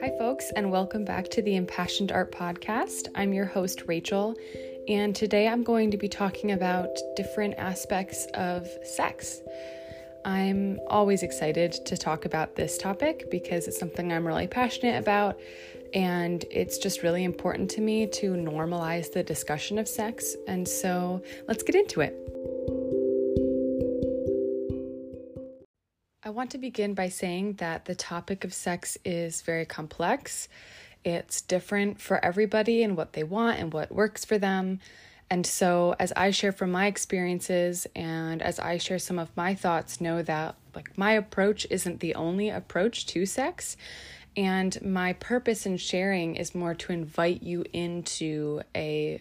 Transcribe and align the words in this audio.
Hi, 0.00 0.10
folks, 0.16 0.50
and 0.56 0.70
welcome 0.70 1.04
back 1.04 1.28
to 1.28 1.42
the 1.42 1.56
Impassioned 1.56 2.10
Art 2.10 2.32
Podcast. 2.32 3.08
I'm 3.14 3.34
your 3.34 3.44
host, 3.44 3.82
Rachel, 3.86 4.34
and 4.88 5.14
today 5.14 5.46
I'm 5.46 5.62
going 5.62 5.90
to 5.90 5.98
be 5.98 6.08
talking 6.08 6.52
about 6.52 6.88
different 7.16 7.56
aspects 7.58 8.26
of 8.32 8.66
sex. 8.82 9.42
I'm 10.24 10.80
always 10.86 11.22
excited 11.22 11.72
to 11.84 11.98
talk 11.98 12.24
about 12.24 12.56
this 12.56 12.78
topic 12.78 13.30
because 13.30 13.68
it's 13.68 13.78
something 13.78 14.10
I'm 14.10 14.26
really 14.26 14.46
passionate 14.46 14.98
about, 14.98 15.38
and 15.92 16.46
it's 16.50 16.78
just 16.78 17.02
really 17.02 17.24
important 17.24 17.70
to 17.72 17.82
me 17.82 18.06
to 18.06 18.32
normalize 18.32 19.12
the 19.12 19.22
discussion 19.22 19.78
of 19.78 19.86
sex. 19.86 20.34
And 20.46 20.66
so 20.66 21.20
let's 21.46 21.62
get 21.62 21.74
into 21.74 22.00
it. 22.00 22.29
I 26.30 26.32
want 26.32 26.52
to 26.52 26.58
begin 26.58 26.94
by 26.94 27.08
saying 27.08 27.54
that 27.54 27.86
the 27.86 27.96
topic 27.96 28.44
of 28.44 28.54
sex 28.54 28.96
is 29.04 29.42
very 29.42 29.66
complex. 29.66 30.48
It's 31.04 31.42
different 31.42 32.00
for 32.00 32.24
everybody 32.24 32.84
and 32.84 32.96
what 32.96 33.14
they 33.14 33.24
want 33.24 33.58
and 33.58 33.72
what 33.72 33.90
works 33.90 34.24
for 34.24 34.38
them. 34.38 34.78
And 35.28 35.44
so, 35.44 35.96
as 35.98 36.12
I 36.12 36.30
share 36.30 36.52
from 36.52 36.70
my 36.70 36.86
experiences 36.86 37.88
and 37.96 38.42
as 38.42 38.60
I 38.60 38.78
share 38.78 39.00
some 39.00 39.18
of 39.18 39.36
my 39.36 39.56
thoughts, 39.56 40.00
know 40.00 40.22
that 40.22 40.54
like 40.72 40.96
my 40.96 41.14
approach 41.14 41.66
isn't 41.68 41.98
the 41.98 42.14
only 42.14 42.48
approach 42.48 43.06
to 43.06 43.26
sex. 43.26 43.76
And 44.36 44.80
my 44.82 45.14
purpose 45.14 45.66
in 45.66 45.78
sharing 45.78 46.36
is 46.36 46.54
more 46.54 46.76
to 46.76 46.92
invite 46.92 47.42
you 47.42 47.64
into 47.72 48.62
a 48.76 49.20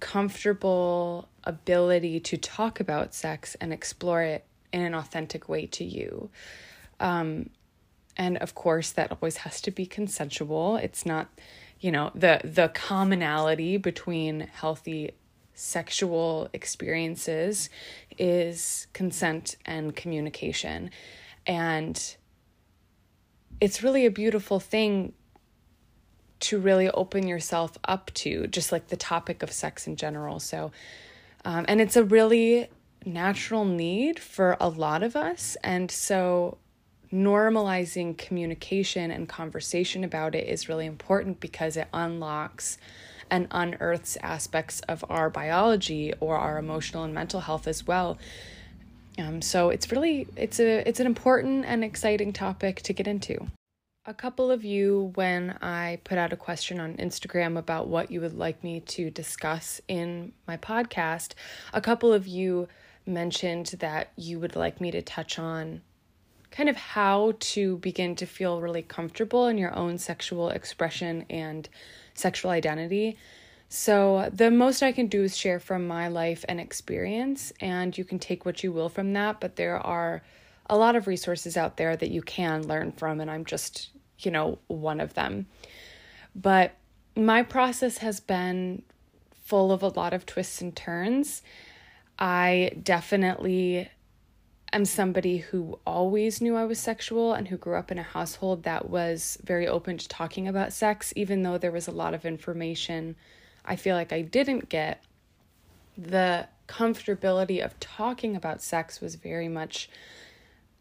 comfortable 0.00 1.28
ability 1.44 2.20
to 2.20 2.38
talk 2.38 2.80
about 2.80 3.12
sex 3.12 3.58
and 3.60 3.74
explore 3.74 4.22
it 4.22 4.46
in 4.72 4.82
an 4.82 4.94
authentic 4.94 5.48
way 5.48 5.66
to 5.66 5.84
you. 5.84 6.30
Um, 7.00 7.50
and 8.16 8.36
of 8.38 8.54
course, 8.54 8.90
that 8.92 9.12
always 9.12 9.38
has 9.38 9.60
to 9.62 9.70
be 9.70 9.86
consensual. 9.86 10.76
It's 10.76 11.06
not, 11.06 11.28
you 11.80 11.92
know, 11.92 12.10
the 12.14 12.40
the 12.44 12.68
commonality 12.68 13.76
between 13.76 14.48
healthy 14.52 15.12
sexual 15.54 16.48
experiences 16.52 17.68
is 18.16 18.86
consent 18.92 19.56
and 19.64 19.94
communication. 19.94 20.90
And 21.46 22.16
it's 23.60 23.82
really 23.82 24.06
a 24.06 24.10
beautiful 24.10 24.60
thing 24.60 25.14
to 26.40 26.60
really 26.60 26.88
open 26.90 27.26
yourself 27.26 27.76
up 27.84 28.12
to, 28.14 28.46
just 28.46 28.70
like 28.70 28.88
the 28.88 28.96
topic 28.96 29.42
of 29.42 29.50
sex 29.50 29.86
in 29.88 29.96
general. 29.96 30.38
So, 30.38 30.70
um, 31.44 31.64
and 31.68 31.80
it's 31.80 31.96
a 31.96 32.04
really 32.04 32.68
natural 33.12 33.64
need 33.64 34.18
for 34.18 34.56
a 34.60 34.68
lot 34.68 35.02
of 35.02 35.16
us. 35.16 35.56
And 35.62 35.90
so 35.90 36.58
normalizing 37.12 38.16
communication 38.16 39.10
and 39.10 39.28
conversation 39.28 40.04
about 40.04 40.34
it 40.34 40.46
is 40.46 40.68
really 40.68 40.86
important 40.86 41.40
because 41.40 41.76
it 41.76 41.88
unlocks 41.92 42.78
and 43.30 43.46
unearths 43.50 44.16
aspects 44.22 44.80
of 44.82 45.04
our 45.08 45.30
biology 45.30 46.12
or 46.20 46.36
our 46.36 46.58
emotional 46.58 47.04
and 47.04 47.14
mental 47.14 47.40
health 47.40 47.66
as 47.66 47.86
well. 47.86 48.18
Um, 49.18 49.42
so 49.42 49.70
it's 49.70 49.90
really 49.90 50.28
it's 50.36 50.60
a 50.60 50.88
it's 50.88 51.00
an 51.00 51.06
important 51.06 51.64
and 51.64 51.82
exciting 51.82 52.32
topic 52.32 52.82
to 52.82 52.92
get 52.92 53.08
into. 53.08 53.48
A 54.06 54.14
couple 54.14 54.50
of 54.50 54.64
you, 54.64 55.12
when 55.16 55.58
I 55.60 55.98
put 56.04 56.16
out 56.16 56.32
a 56.32 56.36
question 56.36 56.80
on 56.80 56.94
Instagram 56.94 57.58
about 57.58 57.88
what 57.88 58.10
you 58.10 58.22
would 58.22 58.38
like 58.38 58.64
me 58.64 58.80
to 58.80 59.10
discuss 59.10 59.82
in 59.86 60.32
my 60.46 60.56
podcast, 60.56 61.34
a 61.74 61.80
couple 61.82 62.14
of 62.14 62.26
you 62.26 62.68
mentioned 63.08 63.66
that 63.80 64.12
you 64.16 64.38
would 64.38 64.54
like 64.54 64.80
me 64.80 64.90
to 64.90 65.02
touch 65.02 65.38
on 65.38 65.80
kind 66.50 66.68
of 66.68 66.76
how 66.76 67.34
to 67.40 67.76
begin 67.78 68.16
to 68.16 68.26
feel 68.26 68.60
really 68.60 68.82
comfortable 68.82 69.46
in 69.46 69.58
your 69.58 69.74
own 69.76 69.98
sexual 69.98 70.48
expression 70.50 71.24
and 71.28 71.68
sexual 72.14 72.50
identity. 72.50 73.18
So, 73.68 74.30
the 74.32 74.50
most 74.50 74.82
I 74.82 74.92
can 74.92 75.08
do 75.08 75.22
is 75.22 75.36
share 75.36 75.60
from 75.60 75.86
my 75.86 76.08
life 76.08 76.44
and 76.48 76.58
experience, 76.58 77.52
and 77.60 77.96
you 77.96 78.04
can 78.04 78.18
take 78.18 78.46
what 78.46 78.64
you 78.64 78.72
will 78.72 78.88
from 78.88 79.12
that. 79.12 79.40
But 79.40 79.56
there 79.56 79.78
are 79.78 80.22
a 80.70 80.76
lot 80.78 80.96
of 80.96 81.06
resources 81.06 81.56
out 81.56 81.76
there 81.76 81.94
that 81.94 82.10
you 82.10 82.22
can 82.22 82.66
learn 82.66 82.92
from, 82.92 83.20
and 83.20 83.30
I'm 83.30 83.44
just, 83.44 83.90
you 84.20 84.30
know, 84.30 84.58
one 84.68 85.00
of 85.00 85.12
them. 85.12 85.46
But 86.34 86.76
my 87.14 87.42
process 87.42 87.98
has 87.98 88.20
been 88.20 88.82
full 89.44 89.70
of 89.70 89.82
a 89.82 89.88
lot 89.88 90.14
of 90.14 90.24
twists 90.24 90.62
and 90.62 90.74
turns. 90.74 91.42
I 92.18 92.72
definitely 92.82 93.88
am 94.72 94.84
somebody 94.84 95.38
who 95.38 95.78
always 95.86 96.40
knew 96.40 96.56
I 96.56 96.64
was 96.64 96.78
sexual 96.78 97.32
and 97.32 97.48
who 97.48 97.56
grew 97.56 97.76
up 97.76 97.90
in 97.90 97.98
a 97.98 98.02
household 98.02 98.64
that 98.64 98.90
was 98.90 99.38
very 99.42 99.66
open 99.66 99.98
to 99.98 100.08
talking 100.08 100.46
about 100.48 100.72
sex, 100.72 101.12
even 101.16 101.42
though 101.42 101.58
there 101.58 101.72
was 101.72 101.88
a 101.88 101.92
lot 101.92 102.14
of 102.14 102.24
information 102.26 103.16
I 103.64 103.76
feel 103.76 103.94
like 103.94 104.12
I 104.12 104.22
didn't 104.22 104.68
get. 104.68 105.04
The 105.96 106.48
comfortability 106.68 107.62
of 107.62 107.78
talking 107.80 108.34
about 108.34 108.62
sex 108.62 109.00
was 109.00 109.16
very 109.16 109.48
much 109.48 109.90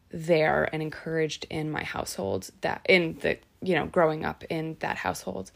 there 0.09 0.69
and 0.71 0.81
encouraged 0.81 1.45
in 1.49 1.69
my 1.69 1.83
household 1.83 2.49
that 2.61 2.81
in 2.87 3.17
the 3.21 3.37
you 3.61 3.75
know 3.75 3.85
growing 3.85 4.23
up 4.23 4.43
in 4.49 4.77
that 4.79 4.95
household 4.97 5.51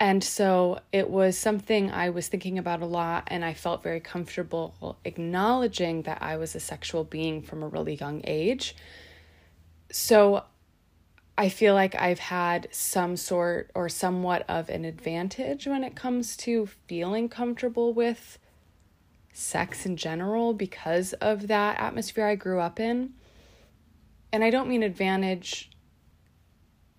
and 0.00 0.24
so 0.24 0.80
it 0.92 1.10
was 1.10 1.36
something 1.36 1.90
I 1.90 2.08
was 2.08 2.26
thinking 2.26 2.58
about 2.58 2.80
a 2.80 2.86
lot, 2.86 3.24
and 3.26 3.44
I 3.44 3.52
felt 3.52 3.82
very 3.82 4.00
comfortable 4.00 4.98
acknowledging 5.04 6.02
that 6.02 6.22
I 6.22 6.38
was 6.38 6.54
a 6.54 6.60
sexual 6.60 7.04
being 7.04 7.42
from 7.42 7.62
a 7.62 7.68
really 7.68 7.96
young 7.96 8.22
age. 8.24 8.74
So 9.92 10.44
I 11.36 11.50
feel 11.50 11.74
like 11.74 11.94
I've 11.94 12.18
had 12.18 12.68
some 12.70 13.16
sort 13.18 13.70
or 13.74 13.90
somewhat 13.90 14.44
of 14.48 14.70
an 14.70 14.86
advantage 14.86 15.66
when 15.66 15.84
it 15.84 15.96
comes 15.96 16.34
to 16.38 16.66
feeling 16.86 17.28
comfortable 17.28 17.92
with 17.92 18.38
sex 19.32 19.84
in 19.84 19.96
general 19.96 20.54
because 20.54 21.12
of 21.14 21.48
that 21.48 21.78
atmosphere 21.78 22.26
I 22.26 22.36
grew 22.36 22.58
up 22.58 22.80
in. 22.80 23.12
And 24.32 24.42
I 24.44 24.50
don't 24.50 24.68
mean 24.68 24.82
advantage 24.82 25.69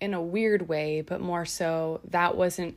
in 0.02 0.14
a 0.14 0.20
weird 0.20 0.68
way, 0.68 1.00
but 1.00 1.20
more 1.20 1.44
so 1.44 2.00
that 2.10 2.36
wasn't 2.36 2.76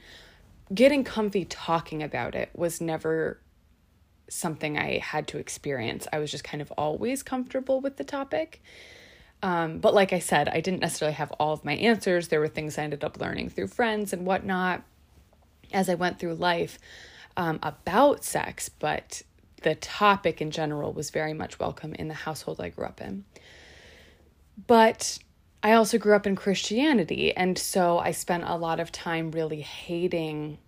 getting 0.74 1.03
comfy 1.03 1.44
talking 1.44 2.03
about 2.03 2.36
it 2.36 2.50
was 2.53 2.80
never 2.80 3.40
something 4.30 4.78
I 4.78 5.00
had 5.00 5.28
to 5.30 5.40
experience. 5.40 6.08
I 6.13 6.19
was 6.19 6.30
just 6.30 6.44
kind 6.44 6.62
of 6.62 6.72
always 6.74 7.24
comfortable 7.24 7.81
with 7.81 7.97
the 7.97 8.03
topic. 8.03 8.62
Um, 9.41 9.80
but 9.80 9.94
like 9.94 10.13
I 10.13 10.19
said, 10.19 10.50
I 10.50 10.62
didn't 10.62 10.81
necessarily 10.81 11.16
have 11.16 11.31
all 11.34 11.53
of 11.53 11.66
my 11.66 11.74
answers. 11.74 12.28
There 12.28 12.40
were 12.40 12.47
things 12.47 12.78
I 12.78 12.84
ended 12.84 13.03
up 13.03 13.19
learning 13.19 13.50
through 13.50 13.68
friends 13.68 14.13
and 14.13 14.25
whatnot 14.25 14.84
as 15.74 15.90
I 15.90 15.96
went 15.96 16.19
through 16.19 16.36
life 16.36 16.78
um, 17.36 17.59
about 17.63 18.24
sex, 18.24 18.69
but 18.69 19.24
the 19.63 19.75
topic 19.75 20.42
in 20.42 20.52
general 20.52 20.94
was 20.94 21.09
very 21.09 21.34
much 21.34 21.59
welcome 21.59 21.96
in 21.96 22.07
the 22.07 22.13
household 22.13 22.62
I 22.62 22.69
grew 22.69 22.86
up 22.86 23.02
in. 23.02 23.25
But 24.68 25.19
I 25.65 25.71
also 25.71 25.97
grew 25.97 26.15
up 26.15 26.27
in 26.27 26.35
Christianity, 26.35 27.35
and 27.35 27.57
so 27.57 27.97
I 27.97 28.11
spent 28.11 28.43
a 28.45 28.55
lot 28.55 28.79
of 28.79 28.91
time 28.91 29.31
really 29.31 29.61
hating 29.61 30.59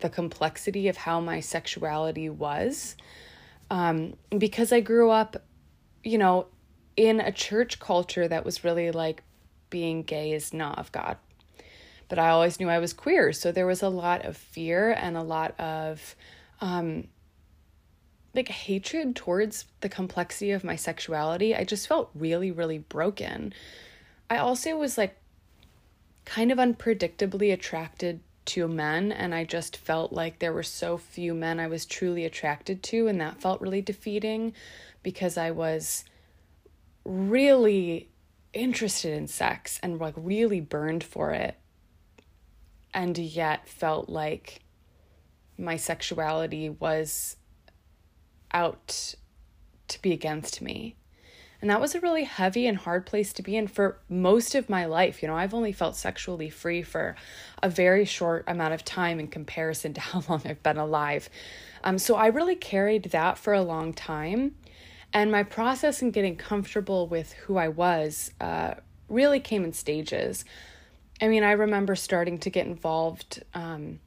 the 0.00 0.08
complexity 0.10 0.88
of 0.88 0.96
how 0.96 1.20
my 1.20 1.38
sexuality 1.38 2.28
was. 2.28 2.96
Um, 3.70 4.16
because 4.36 4.72
I 4.72 4.80
grew 4.80 5.10
up, 5.10 5.36
you 6.02 6.18
know, 6.18 6.46
in 6.96 7.20
a 7.20 7.30
church 7.30 7.78
culture 7.78 8.26
that 8.26 8.44
was 8.44 8.64
really 8.64 8.90
like 8.90 9.22
being 9.70 10.02
gay 10.02 10.32
is 10.32 10.52
not 10.52 10.80
of 10.80 10.90
God. 10.90 11.16
But 12.08 12.18
I 12.18 12.30
always 12.30 12.58
knew 12.58 12.68
I 12.68 12.80
was 12.80 12.92
queer, 12.92 13.32
so 13.32 13.52
there 13.52 13.66
was 13.66 13.84
a 13.84 13.88
lot 13.88 14.24
of 14.24 14.36
fear 14.36 14.90
and 14.90 15.16
a 15.16 15.22
lot 15.22 15.54
of 15.60 16.16
um, 16.60 17.06
like 18.34 18.48
hatred 18.48 19.14
towards 19.14 19.66
the 19.80 19.88
complexity 19.88 20.50
of 20.50 20.64
my 20.64 20.74
sexuality. 20.74 21.54
I 21.54 21.62
just 21.62 21.86
felt 21.86 22.10
really, 22.16 22.50
really 22.50 22.78
broken 22.78 23.54
I 24.30 24.38
also 24.38 24.76
was 24.76 24.98
like 24.98 25.16
kind 26.24 26.52
of 26.52 26.58
unpredictably 26.58 27.52
attracted 27.52 28.20
to 28.46 28.68
men 28.68 29.12
and 29.12 29.34
I 29.34 29.44
just 29.44 29.76
felt 29.76 30.12
like 30.12 30.38
there 30.38 30.52
were 30.52 30.62
so 30.62 30.96
few 30.96 31.34
men 31.34 31.60
I 31.60 31.66
was 31.66 31.84
truly 31.84 32.24
attracted 32.24 32.82
to 32.84 33.06
and 33.06 33.20
that 33.20 33.40
felt 33.40 33.60
really 33.60 33.82
defeating 33.82 34.54
because 35.02 35.36
I 35.36 35.50
was 35.50 36.04
really 37.04 38.08
interested 38.52 39.12
in 39.12 39.28
sex 39.28 39.78
and 39.82 39.98
like 39.98 40.14
really 40.16 40.60
burned 40.60 41.04
for 41.04 41.32
it 41.32 41.56
and 42.94 43.16
yet 43.16 43.68
felt 43.68 44.08
like 44.08 44.60
my 45.58 45.76
sexuality 45.76 46.68
was 46.68 47.36
out 48.52 49.14
to 49.88 50.00
be 50.00 50.12
against 50.12 50.62
me 50.62 50.94
and 51.60 51.70
that 51.70 51.80
was 51.80 51.94
a 51.94 52.00
really 52.00 52.24
heavy 52.24 52.66
and 52.66 52.78
hard 52.78 53.04
place 53.04 53.32
to 53.32 53.42
be 53.42 53.56
in 53.56 53.66
for 53.66 53.98
most 54.08 54.54
of 54.54 54.68
my 54.68 54.84
life. 54.86 55.22
You 55.22 55.28
know, 55.28 55.36
I've 55.36 55.54
only 55.54 55.72
felt 55.72 55.96
sexually 55.96 56.50
free 56.50 56.82
for 56.82 57.16
a 57.62 57.68
very 57.68 58.04
short 58.04 58.44
amount 58.46 58.74
of 58.74 58.84
time 58.84 59.18
in 59.18 59.26
comparison 59.26 59.92
to 59.94 60.00
how 60.00 60.22
long 60.28 60.42
I've 60.44 60.62
been 60.62 60.76
alive. 60.76 61.28
Um, 61.82 61.98
so 61.98 62.14
I 62.14 62.28
really 62.28 62.54
carried 62.54 63.04
that 63.04 63.38
for 63.38 63.52
a 63.52 63.62
long 63.62 63.92
time. 63.92 64.54
And 65.12 65.32
my 65.32 65.42
process 65.42 66.02
in 66.02 66.10
getting 66.10 66.36
comfortable 66.36 67.06
with 67.06 67.32
who 67.32 67.56
I 67.56 67.68
was 67.68 68.30
uh, 68.40 68.74
really 69.08 69.40
came 69.40 69.64
in 69.64 69.72
stages. 69.72 70.44
I 71.20 71.28
mean, 71.28 71.42
I 71.42 71.52
remember 71.52 71.96
starting 71.96 72.38
to 72.38 72.50
get 72.50 72.66
involved 72.66 73.42
um, 73.54 73.98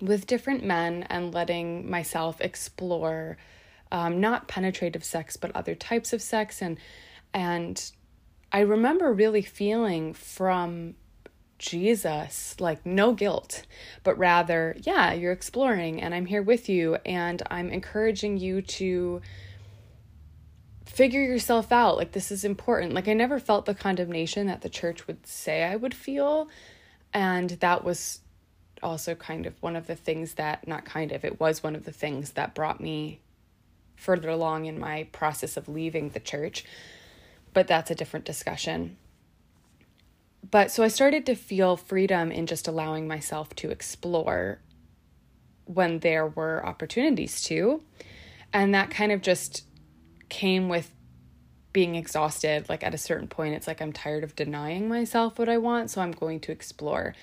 with 0.00 0.26
different 0.26 0.64
men 0.64 1.04
and 1.04 1.34
letting 1.34 1.90
myself 1.90 2.40
explore 2.40 3.36
um, 3.90 4.20
not 4.20 4.48
penetrative 4.48 5.04
sex, 5.04 5.36
but 5.36 5.54
other 5.54 5.74
types 5.74 6.12
of 6.12 6.22
sex. 6.22 6.62
And, 6.62 6.78
and 7.32 7.90
I 8.52 8.60
remember 8.60 9.12
really 9.12 9.42
feeling 9.42 10.14
from 10.14 10.94
Jesus, 11.58 12.54
like 12.60 12.86
no 12.86 13.12
guilt, 13.12 13.64
but 14.04 14.16
rather, 14.16 14.76
yeah, 14.80 15.12
you're 15.12 15.32
exploring 15.32 16.00
and 16.00 16.14
I'm 16.14 16.26
here 16.26 16.42
with 16.42 16.68
you 16.68 16.96
and 17.04 17.42
I'm 17.50 17.70
encouraging 17.70 18.38
you 18.38 18.62
to 18.62 19.20
figure 20.86 21.22
yourself 21.22 21.70
out. 21.72 21.96
Like, 21.96 22.12
this 22.12 22.30
is 22.30 22.44
important. 22.44 22.92
Like, 22.92 23.08
I 23.08 23.12
never 23.12 23.38
felt 23.38 23.66
the 23.66 23.74
condemnation 23.74 24.46
that 24.46 24.62
the 24.62 24.68
church 24.68 25.06
would 25.06 25.26
say 25.26 25.62
I 25.62 25.76
would 25.76 25.94
feel. 25.94 26.48
And 27.12 27.50
that 27.50 27.84
was 27.84 28.20
also 28.82 29.14
kind 29.14 29.46
of 29.46 29.60
one 29.60 29.76
of 29.76 29.86
the 29.86 29.96
things 29.96 30.34
that, 30.34 30.66
not 30.66 30.84
kind 30.84 31.12
of, 31.12 31.24
it 31.24 31.38
was 31.40 31.62
one 31.62 31.74
of 31.76 31.84
the 31.84 31.92
things 31.92 32.32
that 32.32 32.54
brought 32.54 32.80
me 32.80 33.20
further 33.98 34.28
along 34.28 34.66
in 34.66 34.78
my 34.78 35.04
process 35.12 35.56
of 35.56 35.68
leaving 35.68 36.10
the 36.10 36.20
church. 36.20 36.64
But 37.52 37.66
that's 37.66 37.90
a 37.90 37.94
different 37.94 38.24
discussion. 38.24 38.96
But 40.48 40.70
so 40.70 40.82
I 40.82 40.88
started 40.88 41.26
to 41.26 41.34
feel 41.34 41.76
freedom 41.76 42.30
in 42.30 42.46
just 42.46 42.68
allowing 42.68 43.08
myself 43.08 43.54
to 43.56 43.70
explore 43.70 44.60
when 45.64 45.98
there 45.98 46.26
were 46.26 46.64
opportunities 46.64 47.42
to. 47.42 47.82
And 48.52 48.74
that 48.74 48.90
kind 48.90 49.12
of 49.12 49.20
just 49.20 49.64
came 50.28 50.68
with 50.68 50.92
being 51.72 51.96
exhausted. 51.96 52.68
Like 52.68 52.84
at 52.84 52.94
a 52.94 52.98
certain 52.98 53.28
point, 53.28 53.54
it's 53.54 53.66
like 53.66 53.82
I'm 53.82 53.92
tired 53.92 54.24
of 54.24 54.36
denying 54.36 54.88
myself 54.88 55.38
what 55.38 55.48
I 55.48 55.58
want, 55.58 55.90
so 55.90 56.00
I'm 56.00 56.12
going 56.12 56.40
to 56.40 56.52
explore. 56.52 57.14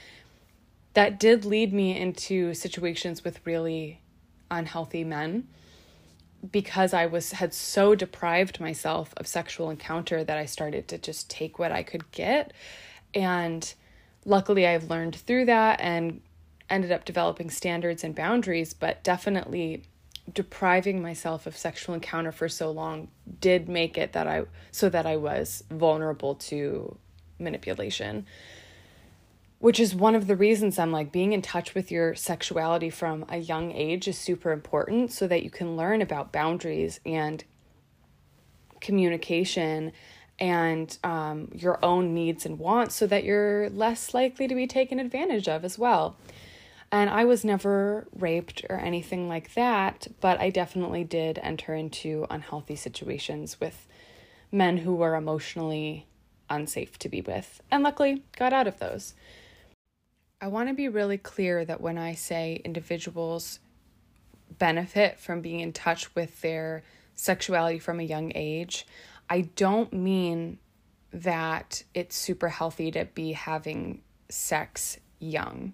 That 0.93 1.19
did 1.19 1.45
lead 1.45 1.73
me 1.73 1.97
into 1.97 2.53
situations 2.53 3.23
with 3.23 3.45
really 3.45 4.01
unhealthy 4.51 5.03
men 5.03 5.47
because 6.51 6.93
I 6.93 7.05
was 7.05 7.33
had 7.33 7.53
so 7.53 7.95
deprived 7.95 8.59
myself 8.59 9.13
of 9.17 9.27
sexual 9.27 9.69
encounter 9.69 10.23
that 10.23 10.37
I 10.37 10.45
started 10.45 10.87
to 10.89 10.97
just 10.97 11.29
take 11.29 11.59
what 11.59 11.71
I 11.71 11.83
could 11.83 12.11
get. 12.11 12.53
And 13.13 13.73
luckily 14.25 14.67
I've 14.67 14.89
learned 14.89 15.15
through 15.15 15.45
that 15.45 15.79
and 15.79 16.21
ended 16.69 16.91
up 16.91 17.05
developing 17.05 17.49
standards 17.49 18.03
and 18.03 18.15
boundaries, 18.15 18.73
but 18.73 19.03
definitely 19.03 19.83
depriving 20.33 21.01
myself 21.01 21.45
of 21.45 21.55
sexual 21.55 21.93
encounter 21.93 22.31
for 22.31 22.49
so 22.49 22.71
long 22.71 23.09
did 23.39 23.69
make 23.69 23.97
it 23.97 24.13
that 24.13 24.27
I 24.27 24.43
so 24.71 24.89
that 24.89 25.05
I 25.05 25.17
was 25.17 25.63
vulnerable 25.69 26.35
to 26.35 26.97
manipulation. 27.37 28.25
Which 29.65 29.79
is 29.79 29.95
one 29.95 30.13
of 30.13 30.27
the 30.27 30.35
reasons 30.35 30.77
I'm 30.77 30.91
like 30.91 31.11
being 31.11 31.33
in 31.33 31.41
touch 31.41 31.73
with 31.73 31.89
your 31.89 32.13
sexuality 32.13 32.91
from 32.91 33.25
a 33.29 33.37
young 33.37 33.71
age 33.71 34.07
is 34.07 34.15
super 34.15 34.51
important 34.51 35.11
so 35.11 35.25
that 35.25 35.41
you 35.41 35.49
can 35.49 35.75
learn 35.75 36.03
about 36.03 36.31
boundaries 36.31 36.99
and 37.03 37.43
communication 38.79 39.91
and 40.37 40.95
um, 41.03 41.49
your 41.51 41.83
own 41.83 42.13
needs 42.13 42.45
and 42.45 42.59
wants 42.59 42.93
so 42.93 43.07
that 43.07 43.23
you're 43.23 43.71
less 43.71 44.13
likely 44.13 44.47
to 44.47 44.53
be 44.53 44.67
taken 44.67 44.99
advantage 44.99 45.47
of 45.47 45.65
as 45.65 45.79
well. 45.79 46.15
And 46.91 47.09
I 47.09 47.25
was 47.25 47.43
never 47.43 48.07
raped 48.15 48.63
or 48.69 48.75
anything 48.75 49.27
like 49.27 49.55
that, 49.55 50.05
but 50.21 50.39
I 50.39 50.51
definitely 50.51 51.03
did 51.03 51.39
enter 51.41 51.73
into 51.73 52.27
unhealthy 52.29 52.75
situations 52.75 53.59
with 53.59 53.87
men 54.51 54.77
who 54.77 54.93
were 54.93 55.15
emotionally 55.15 56.05
unsafe 56.51 56.99
to 56.99 57.09
be 57.09 57.21
with, 57.21 57.63
and 57.71 57.81
luckily 57.81 58.21
got 58.37 58.53
out 58.53 58.67
of 58.67 58.77
those. 58.77 59.15
I 60.45 60.47
want 60.47 60.69
to 60.69 60.75
be 60.75 60.89
really 60.89 61.17
clear 61.17 61.65
that 61.65 61.81
when 61.81 61.97
I 61.97 62.13
say 62.13 62.61
individuals 62.63 63.59
benefit 64.59 65.19
from 65.19 65.41
being 65.41 65.59
in 65.59 65.73
touch 65.73 66.13
with 66.13 66.39
their 66.41 66.83
sexuality 67.15 67.79
from 67.79 67.99
a 67.99 68.03
young 68.03 68.31
age, 68.35 68.85
I 69.27 69.49
don't 69.55 69.91
mean 69.91 70.59
that 71.11 71.81
it's 71.95 72.15
super 72.15 72.49
healthy 72.49 72.91
to 72.91 73.05
be 73.05 73.31
having 73.31 74.03
sex 74.29 74.99
young. 75.17 75.73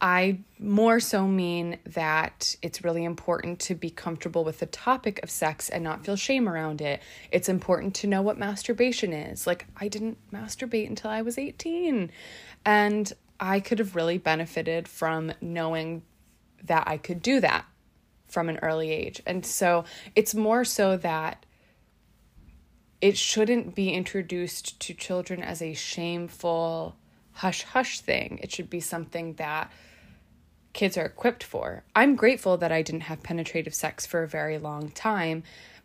I 0.00 0.40
more 0.58 0.98
so 0.98 1.28
mean 1.28 1.78
that 1.86 2.56
it's 2.62 2.82
really 2.82 3.04
important 3.04 3.60
to 3.60 3.76
be 3.76 3.90
comfortable 3.90 4.42
with 4.42 4.58
the 4.58 4.66
topic 4.66 5.20
of 5.22 5.30
sex 5.30 5.68
and 5.68 5.84
not 5.84 6.04
feel 6.04 6.16
shame 6.16 6.48
around 6.48 6.80
it. 6.80 7.00
It's 7.30 7.48
important 7.48 7.94
to 7.96 8.08
know 8.08 8.22
what 8.22 8.38
masturbation 8.38 9.12
is. 9.12 9.46
Like, 9.46 9.66
I 9.76 9.86
didn't 9.86 10.18
masturbate 10.32 10.88
until 10.88 11.10
I 11.10 11.22
was 11.22 11.38
18. 11.38 12.10
And 12.66 13.12
I 13.44 13.60
could 13.60 13.78
have 13.78 13.94
really 13.94 14.16
benefited 14.16 14.88
from 14.88 15.34
knowing 15.42 16.02
that 16.62 16.84
I 16.86 16.96
could 16.96 17.20
do 17.20 17.40
that 17.40 17.66
from 18.26 18.48
an 18.48 18.58
early 18.62 18.90
age. 18.90 19.20
And 19.26 19.44
so 19.44 19.84
it's 20.16 20.34
more 20.34 20.64
so 20.64 20.96
that 20.96 21.44
it 23.02 23.18
shouldn't 23.18 23.74
be 23.74 23.90
introduced 23.90 24.80
to 24.80 24.94
children 24.94 25.42
as 25.42 25.60
a 25.60 25.74
shameful 25.74 26.96
hush 27.32 27.64
hush 27.64 28.00
thing. 28.00 28.40
It 28.42 28.50
should 28.50 28.70
be 28.70 28.80
something 28.80 29.34
that 29.34 29.70
kids 30.72 30.96
are 30.96 31.04
equipped 31.04 31.44
for. 31.44 31.84
I'm 31.94 32.16
grateful 32.16 32.56
that 32.56 32.72
I 32.72 32.80
didn't 32.80 33.02
have 33.02 33.22
penetrative 33.22 33.74
sex 33.74 34.06
for 34.06 34.22
a 34.22 34.28
very 34.28 34.56
long 34.56 34.90
time 34.90 35.42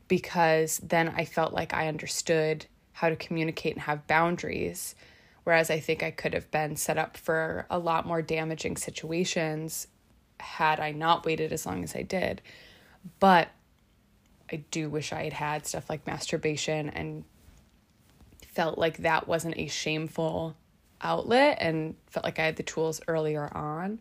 because 0.07 0.77
then 0.77 1.09
I 1.09 1.25
felt 1.25 1.51
like 1.51 1.73
I 1.73 1.89
understood 1.89 2.67
how 2.93 3.09
to 3.09 3.17
communicate 3.17 3.73
and 3.73 3.81
have 3.81 4.07
boundaries. 4.07 4.95
Whereas 5.49 5.71
I 5.71 5.79
think 5.79 6.03
I 6.03 6.11
could 6.11 6.35
have 6.35 6.51
been 6.51 6.75
set 6.75 6.99
up 6.99 7.17
for 7.17 7.65
a 7.71 7.79
lot 7.79 8.05
more 8.05 8.21
damaging 8.21 8.77
situations 8.77 9.87
had 10.39 10.79
I 10.79 10.91
not 10.91 11.25
waited 11.25 11.51
as 11.51 11.65
long 11.65 11.83
as 11.83 11.95
I 11.95 12.03
did. 12.03 12.43
But 13.19 13.47
I 14.51 14.57
do 14.69 14.91
wish 14.91 15.11
I 15.11 15.23
had 15.23 15.33
had 15.33 15.65
stuff 15.65 15.89
like 15.89 16.05
masturbation 16.05 16.91
and 16.91 17.23
felt 18.45 18.77
like 18.77 18.97
that 18.97 19.27
wasn't 19.27 19.57
a 19.57 19.65
shameful 19.65 20.55
outlet 21.01 21.57
and 21.59 21.95
felt 22.05 22.25
like 22.25 22.37
I 22.37 22.45
had 22.45 22.57
the 22.57 22.61
tools 22.61 23.01
earlier 23.07 23.51
on. 23.51 23.99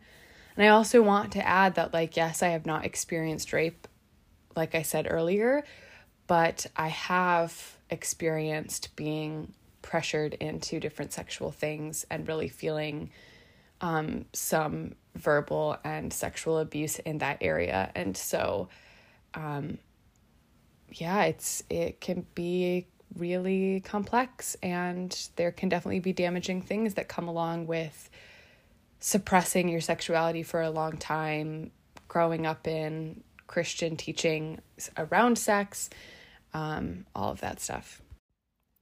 And 0.55 0.63
I 0.63 0.67
also 0.67 1.01
want 1.01 1.31
to 1.31 1.47
add 1.47 1.73
that, 1.73 1.95
like, 1.95 2.15
yes, 2.15 2.43
I 2.43 2.49
have 2.49 2.67
not 2.67 2.85
experienced 2.85 3.53
rape, 3.53 3.87
like 4.55 4.75
I 4.75 4.83
said 4.83 5.07
earlier, 5.09 5.63
but 6.27 6.67
I 6.75 6.89
have 6.89 7.75
experienced 7.89 8.95
being 8.95 9.55
pressured 9.81 10.33
into 10.35 10.79
different 10.79 11.13
sexual 11.13 11.51
things 11.51 12.05
and 12.09 12.27
really 12.27 12.47
feeling 12.47 13.11
um, 13.81 14.25
some 14.33 14.95
verbal 15.15 15.77
and 15.83 16.11
sexual 16.11 16.59
abuse 16.59 16.99
in 16.99 17.19
that 17.19 17.37
area. 17.41 17.91
And 17.95 18.15
so, 18.15 18.69
um, 19.33 19.77
yeah, 20.91 21.25
it's 21.25 21.63
it 21.69 22.01
can 22.01 22.25
be 22.35 22.87
really 23.15 23.81
complex 23.81 24.55
and 24.61 25.29
there 25.35 25.51
can 25.51 25.69
definitely 25.69 25.99
be 25.99 26.13
damaging 26.13 26.61
things 26.61 26.93
that 26.93 27.07
come 27.07 27.27
along 27.27 27.67
with 27.67 28.09
suppressing 28.99 29.69
your 29.69 29.81
sexuality 29.81 30.43
for 30.43 30.61
a 30.61 30.69
long 30.69 30.97
time, 30.97 31.71
growing 32.07 32.45
up 32.45 32.67
in 32.67 33.23
Christian 33.47 33.97
teaching 33.97 34.59
around 34.97 35.37
sex, 35.37 35.89
um, 36.53 37.05
all 37.15 37.31
of 37.31 37.41
that 37.41 37.59
stuff. 37.59 38.01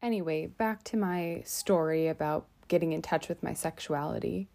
Anyway, 0.02 0.46
back 0.46 0.84
to 0.84 0.96
my 0.96 1.42
story 1.44 2.08
about 2.08 2.46
getting 2.68 2.94
in 2.94 3.02
touch 3.02 3.28
with 3.28 3.42
my 3.42 3.54
sexuality. 3.54 4.48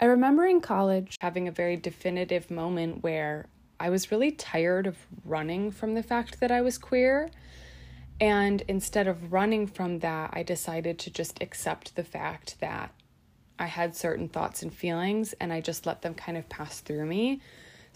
I 0.00 0.06
remember 0.06 0.44
in 0.46 0.60
college 0.60 1.16
having 1.20 1.46
a 1.46 1.52
very 1.52 1.76
definitive 1.76 2.50
moment 2.50 3.02
where 3.02 3.46
I 3.78 3.90
was 3.90 4.10
really 4.10 4.32
tired 4.32 4.88
of 4.88 4.98
running 5.24 5.70
from 5.70 5.94
the 5.94 6.02
fact 6.02 6.40
that 6.40 6.50
I 6.50 6.60
was 6.60 6.76
queer. 6.76 7.30
And 8.20 8.62
instead 8.66 9.06
of 9.06 9.32
running 9.32 9.68
from 9.68 10.00
that, 10.00 10.30
I 10.32 10.42
decided 10.42 10.98
to 11.00 11.10
just 11.10 11.40
accept 11.40 11.94
the 11.94 12.04
fact 12.04 12.56
that 12.60 12.92
I 13.58 13.66
had 13.66 13.94
certain 13.94 14.28
thoughts 14.28 14.62
and 14.62 14.74
feelings 14.74 15.34
and 15.34 15.52
I 15.52 15.60
just 15.60 15.86
let 15.86 16.02
them 16.02 16.14
kind 16.14 16.36
of 16.36 16.48
pass 16.48 16.80
through 16.80 17.06
me. 17.06 17.40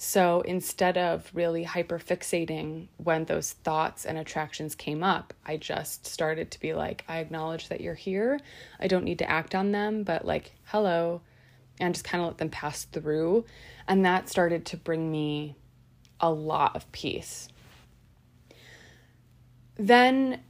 So 0.01 0.43
instead 0.43 0.97
of 0.97 1.29
really 1.35 1.65
hyper 1.65 1.99
fixating 1.99 2.87
when 2.99 3.25
those 3.25 3.53
thoughts 3.53 4.07
and 4.07 4.17
attractions 4.17 4.77
came 4.77 5.03
up, 5.03 5.35
I 5.45 5.57
just 5.57 6.07
started 6.07 6.53
to 6.53 6.61
be 6.61 6.73
like, 6.73 7.05
I 7.09 7.19
acknowledge 7.19 7.69
that 7.69 7.81
you're 7.81 7.95
here. 7.95 8.39
I 8.79 8.87
don't 8.87 9.03
need 9.03 9.19
to 9.19 9.29
act 9.29 9.57
on 9.57 9.73
them, 9.73 10.05
but 10.05 10.25
like, 10.25 10.53
hello, 10.67 11.21
and 11.81 11.93
just 11.93 12.05
kind 12.05 12.23
of 12.23 12.29
let 12.29 12.39
them 12.39 12.49
pass 12.49 12.85
through. 12.85 13.45
And 13.89 14.05
that 14.05 14.29
started 14.29 14.67
to 14.67 14.77
bring 14.77 15.11
me 15.11 15.57
a 16.21 16.31
lot 16.31 16.77
of 16.77 16.91
peace. 16.93 17.49
Then 19.75 20.43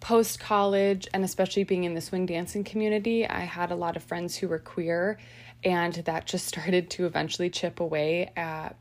post 0.00 0.38
college 0.38 1.08
and 1.14 1.24
especially 1.24 1.64
being 1.64 1.84
in 1.84 1.94
the 1.94 2.02
swing 2.02 2.26
dancing 2.26 2.62
community, 2.62 3.26
I 3.26 3.40
had 3.40 3.70
a 3.70 3.74
lot 3.74 3.96
of 3.96 4.02
friends 4.02 4.36
who 4.36 4.48
were 4.48 4.58
queer, 4.58 5.18
and 5.64 5.94
that 5.94 6.26
just 6.26 6.46
started 6.52 6.90
to 6.90 7.06
eventually 7.06 7.50
chip 7.50 7.80
away 7.80 8.30
at 8.36 8.76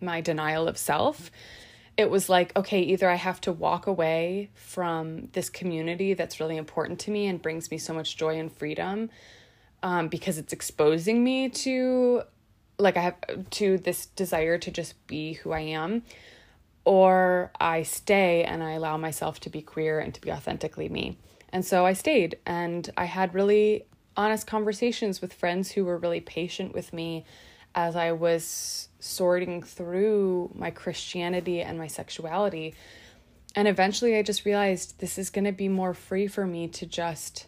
my 0.00 0.20
denial 0.20 0.68
of 0.68 0.76
self. 0.76 1.30
It 1.96 2.10
was 2.10 2.28
like, 2.28 2.56
okay, 2.56 2.80
either 2.80 3.08
I 3.08 3.16
have 3.16 3.40
to 3.42 3.52
walk 3.52 3.86
away 3.86 4.50
from 4.54 5.28
this 5.32 5.50
community 5.50 6.14
that's 6.14 6.40
really 6.40 6.56
important 6.56 6.98
to 7.00 7.10
me 7.10 7.26
and 7.26 7.40
brings 7.40 7.70
me 7.70 7.78
so 7.78 7.92
much 7.92 8.16
joy 8.16 8.38
and 8.38 8.50
freedom, 8.50 9.10
um, 9.82 10.08
because 10.08 10.38
it's 10.38 10.52
exposing 10.52 11.22
me 11.22 11.50
to 11.50 12.22
like 12.78 12.96
I 12.96 13.00
have 13.00 13.16
to 13.50 13.78
this 13.78 14.06
desire 14.06 14.58
to 14.58 14.70
just 14.70 15.06
be 15.06 15.34
who 15.34 15.52
I 15.52 15.60
am, 15.60 16.02
or 16.84 17.52
I 17.60 17.82
stay 17.82 18.44
and 18.44 18.62
I 18.62 18.72
allow 18.72 18.96
myself 18.96 19.40
to 19.40 19.50
be 19.50 19.62
queer 19.62 20.00
and 20.00 20.12
to 20.14 20.20
be 20.20 20.32
authentically 20.32 20.88
me. 20.88 21.18
And 21.50 21.64
so 21.64 21.86
I 21.86 21.92
stayed 21.92 22.38
and 22.46 22.88
I 22.96 23.04
had 23.04 23.34
really 23.34 23.84
honest 24.16 24.46
conversations 24.46 25.20
with 25.20 25.32
friends 25.32 25.72
who 25.72 25.84
were 25.84 25.96
really 25.96 26.20
patient 26.20 26.74
with 26.74 26.92
me 26.92 27.24
as 27.74 27.96
I 27.96 28.12
was 28.12 28.88
sorting 28.98 29.62
through 29.62 30.50
my 30.54 30.70
Christianity 30.70 31.62
and 31.62 31.78
my 31.78 31.86
sexuality. 31.86 32.74
And 33.54 33.66
eventually 33.66 34.16
I 34.16 34.22
just 34.22 34.44
realized 34.44 35.00
this 35.00 35.18
is 35.18 35.30
going 35.30 35.44
to 35.44 35.52
be 35.52 35.68
more 35.68 35.94
free 35.94 36.26
for 36.26 36.46
me 36.46 36.68
to 36.68 36.86
just 36.86 37.46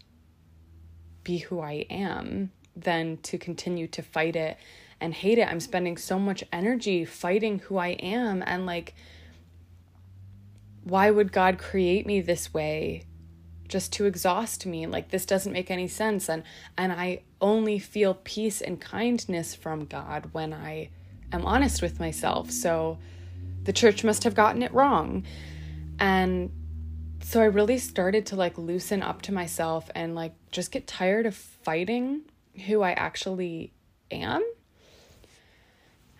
be 1.23 1.39
who 1.39 1.61
I 1.61 1.87
am 1.91 2.53
than 2.77 3.19
to 3.19 3.39
continue 3.39 3.87
to 3.89 4.03
fight 4.03 4.37
it 4.37 4.59
and 5.01 5.15
hate 5.15 5.39
it. 5.39 5.49
I'm 5.49 5.61
spending 5.61 5.97
so 5.97 6.19
much 6.19 6.45
energy 6.53 7.05
fighting 7.05 7.61
who 7.61 7.77
I 7.77 7.89
am 7.89 8.43
and 8.47 8.67
like 8.67 8.95
why 10.85 11.11
would 11.11 11.33
God 11.33 11.59
create 11.59 12.07
me 12.07 12.21
this 12.21 12.53
way 12.53 13.05
just 13.75 13.93
to 13.93 14.05
exhaust 14.05 14.67
me? 14.67 14.87
Like 14.87 15.11
this 15.11 15.27
doesn't 15.27 15.53
make 15.53 15.69
any 15.69 15.89
sense 15.89 16.29
and 16.29 16.45
and 16.79 16.93
I 16.93 17.23
only 17.41 17.81
feel 17.81 18.15
peace 18.23 18.61
and 18.61 18.81
kindness 18.81 19.57
from 19.57 19.87
God 19.87 20.29
when 20.31 20.53
I 20.53 20.91
am 21.33 21.45
honest 21.45 21.83
with 21.83 21.99
myself. 21.99 22.53
So 22.53 22.99
the 23.65 23.73
church 23.73 24.05
must 24.05 24.23
have 24.23 24.37
gotten 24.37 24.63
it 24.63 24.73
wrong. 24.73 25.25
And 25.99 26.53
so 27.21 27.41
I 27.41 27.47
really 27.47 27.79
started 27.79 28.27
to 28.27 28.37
like 28.37 28.57
loosen 28.57 29.03
up 29.03 29.23
to 29.23 29.33
myself 29.33 29.91
and 29.93 30.15
like 30.15 30.35
just 30.53 30.71
get 30.71 30.87
tired 30.87 31.27
of 31.27 31.35
fighting 31.35 32.21
who 32.67 32.81
I 32.81 32.93
actually 32.93 33.73
am. 34.13 34.45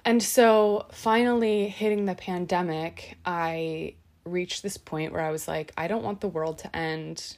And 0.05 0.21
so 0.21 0.87
finally 0.91 1.69
hitting 1.69 2.07
the 2.07 2.17
pandemic, 2.17 3.17
I 3.25 3.95
reached 4.25 4.65
this 4.65 4.77
point 4.77 5.13
where 5.13 5.23
I 5.23 5.31
was 5.31 5.47
like, 5.47 5.73
I 5.79 5.87
don't 5.87 6.03
want 6.03 6.21
the 6.21 6.27
world 6.27 6.59
to 6.59 6.77
end 6.77 7.37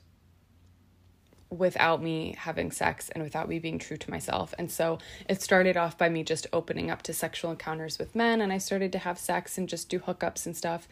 without 1.58 2.02
me 2.02 2.34
having 2.38 2.70
sex 2.70 3.08
and 3.10 3.22
without 3.22 3.48
me 3.48 3.58
being 3.58 3.78
true 3.78 3.96
to 3.96 4.10
myself. 4.10 4.54
And 4.58 4.70
so 4.70 4.98
it 5.28 5.42
started 5.42 5.76
off 5.76 5.98
by 5.98 6.08
me 6.08 6.22
just 6.22 6.46
opening 6.52 6.90
up 6.90 7.02
to 7.02 7.12
sexual 7.12 7.50
encounters 7.50 7.98
with 7.98 8.14
men 8.14 8.40
and 8.40 8.52
I 8.52 8.58
started 8.58 8.92
to 8.92 8.98
have 8.98 9.18
sex 9.18 9.58
and 9.58 9.68
just 9.68 9.88
do 9.88 9.98
hookups 9.98 10.46
and 10.46 10.56
stuff. 10.56 10.88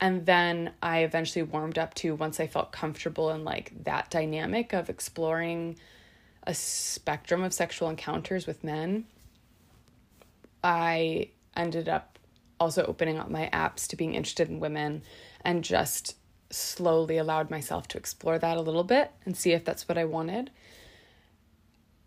And 0.00 0.26
then 0.26 0.72
I 0.82 1.00
eventually 1.00 1.42
warmed 1.42 1.78
up 1.78 1.94
to 1.94 2.14
once 2.14 2.38
I 2.38 2.46
felt 2.46 2.72
comfortable 2.72 3.30
in 3.30 3.44
like 3.44 3.72
that 3.84 4.10
dynamic 4.10 4.72
of 4.72 4.88
exploring 4.88 5.76
a 6.44 6.54
spectrum 6.54 7.42
of 7.42 7.52
sexual 7.52 7.90
encounters 7.90 8.46
with 8.46 8.62
men. 8.62 9.04
I 10.62 11.30
ended 11.56 11.88
up 11.88 12.18
also 12.60 12.84
opening 12.84 13.18
up 13.18 13.30
my 13.30 13.48
apps 13.52 13.86
to 13.88 13.96
being 13.96 14.14
interested 14.14 14.48
in 14.48 14.60
women 14.60 15.02
and 15.44 15.64
just 15.64 16.16
slowly 16.50 17.18
allowed 17.18 17.50
myself 17.50 17.88
to 17.88 17.98
explore 17.98 18.38
that 18.38 18.56
a 18.56 18.60
little 18.60 18.84
bit 18.84 19.12
and 19.24 19.36
see 19.36 19.52
if 19.52 19.64
that's 19.64 19.88
what 19.88 19.98
I 19.98 20.04
wanted. 20.04 20.50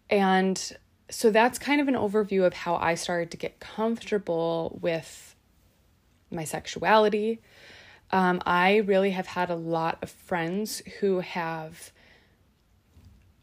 And 0.09 0.77
so 1.09 1.29
that's 1.29 1.59
kind 1.59 1.81
of 1.81 1.87
an 1.87 1.93
overview 1.93 2.45
of 2.45 2.53
how 2.53 2.75
I 2.75 2.95
started 2.95 3.31
to 3.31 3.37
get 3.37 3.59
comfortable 3.59 4.77
with 4.81 5.35
my 6.31 6.43
sexuality. 6.43 7.41
Um, 8.11 8.41
I 8.45 8.77
really 8.77 9.11
have 9.11 9.27
had 9.27 9.49
a 9.49 9.55
lot 9.55 9.97
of 10.01 10.09
friends 10.09 10.81
who 10.99 11.19
have 11.19 11.91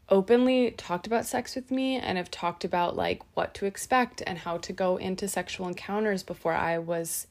openly 0.09 0.71
talked 0.71 1.07
about 1.07 1.25
sex 1.25 1.55
with 1.55 1.69
me 1.71 1.95
and 1.95 2.17
have 2.17 2.31
talked 2.31 2.63
about 2.63 2.95
like 2.95 3.21
what 3.35 3.53
to 3.53 3.65
expect 3.65 4.23
and 4.25 4.39
how 4.39 4.57
to 4.57 4.73
go 4.73 4.97
into 4.97 5.27
sexual 5.27 5.67
encounters 5.67 6.23
before 6.23 6.53
I 6.53 6.79
was 6.79 7.27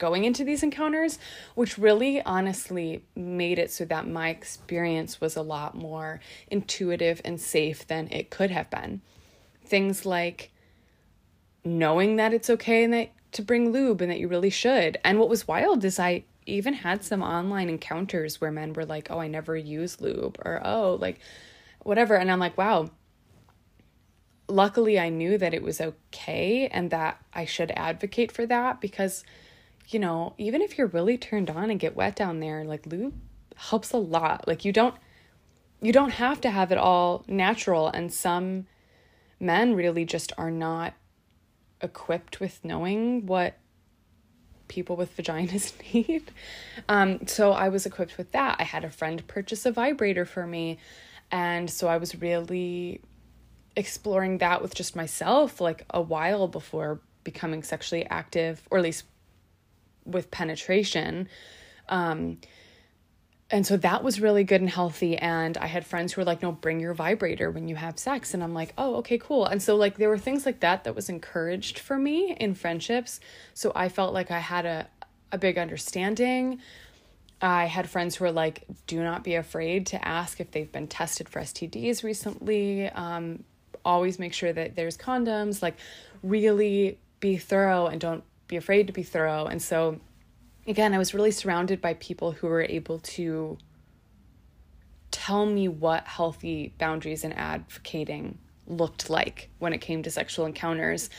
going 0.00 0.24
into 0.24 0.42
these 0.42 0.64
encounters, 0.64 1.20
which 1.54 1.78
really 1.78 2.20
honestly 2.22 3.04
made 3.14 3.60
it 3.60 3.70
so 3.70 3.84
that 3.84 4.08
my 4.08 4.30
experience 4.30 5.20
was 5.20 5.36
a 5.36 5.42
lot 5.42 5.76
more 5.76 6.18
intuitive 6.48 7.20
and 7.24 7.40
safe 7.40 7.86
than 7.86 8.08
it 8.10 8.30
could 8.30 8.50
have 8.50 8.68
been. 8.70 9.00
Things 9.64 10.04
like 10.04 10.50
knowing 11.62 12.16
that 12.16 12.32
it's 12.32 12.50
okay 12.50 12.82
and 12.82 12.92
that 12.92 13.10
to 13.32 13.42
bring 13.42 13.70
lube 13.70 14.00
and 14.00 14.10
that 14.10 14.18
you 14.18 14.26
really 14.26 14.50
should. 14.50 14.98
And 15.04 15.20
what 15.20 15.28
was 15.28 15.46
wild 15.46 15.84
is 15.84 16.00
I 16.00 16.24
even 16.46 16.74
had 16.74 17.04
some 17.04 17.22
online 17.22 17.68
encounters 17.68 18.40
where 18.40 18.50
men 18.50 18.72
were 18.72 18.86
like, 18.86 19.08
"Oh, 19.10 19.20
I 19.20 19.28
never 19.28 19.56
use 19.56 20.00
lube," 20.00 20.36
or 20.44 20.60
"Oh, 20.64 20.96
like 21.00 21.20
whatever." 21.84 22.16
And 22.16 22.32
I'm 22.32 22.40
like, 22.40 22.58
"Wow, 22.58 22.90
luckily 24.48 24.98
I 24.98 25.10
knew 25.10 25.38
that 25.38 25.54
it 25.54 25.62
was 25.62 25.80
okay 25.80 26.68
and 26.68 26.90
that 26.90 27.22
I 27.32 27.44
should 27.44 27.70
advocate 27.76 28.32
for 28.32 28.46
that 28.46 28.80
because 28.80 29.24
you 29.90 29.98
know, 29.98 30.34
even 30.38 30.62
if 30.62 30.78
you're 30.78 30.86
really 30.86 31.18
turned 31.18 31.50
on 31.50 31.70
and 31.70 31.80
get 31.80 31.96
wet 31.96 32.16
down 32.16 32.40
there, 32.40 32.64
like 32.64 32.86
lube 32.86 33.14
helps 33.56 33.92
a 33.92 33.98
lot. 33.98 34.46
Like 34.46 34.64
you 34.64 34.72
don't 34.72 34.94
you 35.82 35.92
don't 35.92 36.10
have 36.10 36.40
to 36.42 36.50
have 36.50 36.72
it 36.72 36.78
all 36.78 37.24
natural 37.26 37.88
and 37.88 38.12
some 38.12 38.66
men 39.38 39.74
really 39.74 40.04
just 40.04 40.32
are 40.36 40.50
not 40.50 40.94
equipped 41.80 42.38
with 42.38 42.62
knowing 42.62 43.24
what 43.26 43.56
people 44.68 44.96
with 44.96 45.16
vaginas 45.18 45.72
need. 45.94 46.30
Um, 46.88 47.26
so 47.26 47.52
I 47.52 47.68
was 47.68 47.86
equipped 47.86 48.18
with 48.18 48.32
that. 48.32 48.56
I 48.58 48.64
had 48.64 48.84
a 48.84 48.90
friend 48.90 49.26
purchase 49.26 49.66
a 49.66 49.72
vibrator 49.72 50.24
for 50.24 50.46
me. 50.46 50.78
And 51.30 51.70
so 51.70 51.88
I 51.88 51.96
was 51.96 52.20
really 52.20 53.00
exploring 53.76 54.38
that 54.38 54.62
with 54.62 54.74
just 54.74 54.96
myself 54.96 55.60
like 55.60 55.84
a 55.90 56.00
while 56.00 56.48
before 56.48 57.00
becoming 57.22 57.62
sexually 57.62 58.04
active, 58.06 58.66
or 58.70 58.78
at 58.78 58.84
least 58.84 59.04
with 60.04 60.30
penetration. 60.30 61.28
Um, 61.88 62.38
and 63.50 63.66
so 63.66 63.76
that 63.78 64.04
was 64.04 64.20
really 64.20 64.44
good 64.44 64.60
and 64.60 64.70
healthy. 64.70 65.16
And 65.16 65.56
I 65.58 65.66
had 65.66 65.84
friends 65.84 66.12
who 66.12 66.20
were 66.20 66.24
like, 66.24 66.40
no, 66.40 66.52
bring 66.52 66.78
your 66.78 66.94
vibrator 66.94 67.50
when 67.50 67.66
you 67.66 67.74
have 67.74 67.98
sex. 67.98 68.32
And 68.32 68.44
I'm 68.44 68.54
like, 68.54 68.72
oh, 68.78 68.96
okay, 68.96 69.18
cool. 69.18 69.44
And 69.44 69.60
so, 69.60 69.74
like, 69.74 69.96
there 69.96 70.08
were 70.08 70.18
things 70.18 70.46
like 70.46 70.60
that 70.60 70.84
that 70.84 70.94
was 70.94 71.08
encouraged 71.08 71.80
for 71.80 71.98
me 71.98 72.36
in 72.38 72.54
friendships. 72.54 73.18
So 73.54 73.72
I 73.74 73.88
felt 73.88 74.14
like 74.14 74.30
I 74.30 74.38
had 74.38 74.66
a, 74.66 74.86
a 75.32 75.38
big 75.38 75.58
understanding. 75.58 76.60
I 77.42 77.64
had 77.64 77.90
friends 77.90 78.16
who 78.16 78.24
were 78.24 78.32
like, 78.32 78.64
do 78.86 79.02
not 79.02 79.24
be 79.24 79.34
afraid 79.34 79.86
to 79.86 80.06
ask 80.06 80.40
if 80.40 80.52
they've 80.52 80.70
been 80.70 80.86
tested 80.86 81.28
for 81.28 81.40
STDs 81.40 82.04
recently. 82.04 82.88
Um, 82.88 83.42
always 83.84 84.20
make 84.20 84.32
sure 84.32 84.52
that 84.52 84.76
there's 84.76 84.96
condoms. 84.96 85.60
Like, 85.60 85.76
really 86.22 86.98
be 87.18 87.36
thorough 87.36 87.86
and 87.86 88.00
don't 88.00 88.22
be 88.50 88.56
afraid 88.56 88.86
to 88.88 88.92
be 88.92 89.02
thorough. 89.02 89.46
And 89.46 89.62
so, 89.62 90.00
again, 90.66 90.92
I 90.92 90.98
was 90.98 91.14
really 91.14 91.30
surrounded 91.30 91.80
by 91.80 91.94
people 91.94 92.32
who 92.32 92.48
were 92.48 92.62
able 92.62 92.98
to 92.98 93.56
tell 95.10 95.46
me 95.46 95.68
what 95.68 96.06
healthy 96.06 96.74
boundaries 96.78 97.24
and 97.24 97.36
advocating 97.36 98.38
looked 98.66 99.08
like 99.08 99.48
when 99.58 99.72
it 99.72 99.78
came 99.78 100.02
to 100.02 100.10
sexual 100.10 100.46
encounters, 100.46 101.10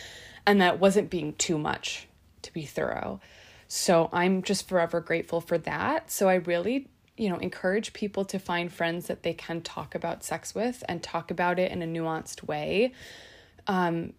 and 0.46 0.62
that 0.62 0.80
wasn't 0.80 1.10
being 1.10 1.34
too 1.34 1.58
much 1.58 2.08
to 2.42 2.54
be 2.54 2.66
thorough. 2.66 3.20
So 3.68 4.10
I'm 4.12 4.44
just 4.44 4.68
forever 4.68 5.00
grateful 5.00 5.40
for 5.40 5.58
that. 5.60 6.12
So 6.12 6.28
I 6.28 6.36
really, 6.36 6.90
you 7.16 7.30
know, 7.30 7.38
encourage 7.38 7.94
people 7.94 8.26
to 8.26 8.40
find 8.40 8.72
friends 8.72 9.08
that 9.08 9.24
they 9.24 9.34
can 9.34 9.62
talk 9.62 9.96
about 9.96 10.24
sex 10.24 10.54
with 10.54 10.84
and 10.90 11.02
talk 11.02 11.32
about 11.32 11.60
it 11.60 11.72
in 11.72 11.82
a 11.82 11.86
nuanced 11.86 12.44
way. 12.44 12.94
Um, 13.68 14.14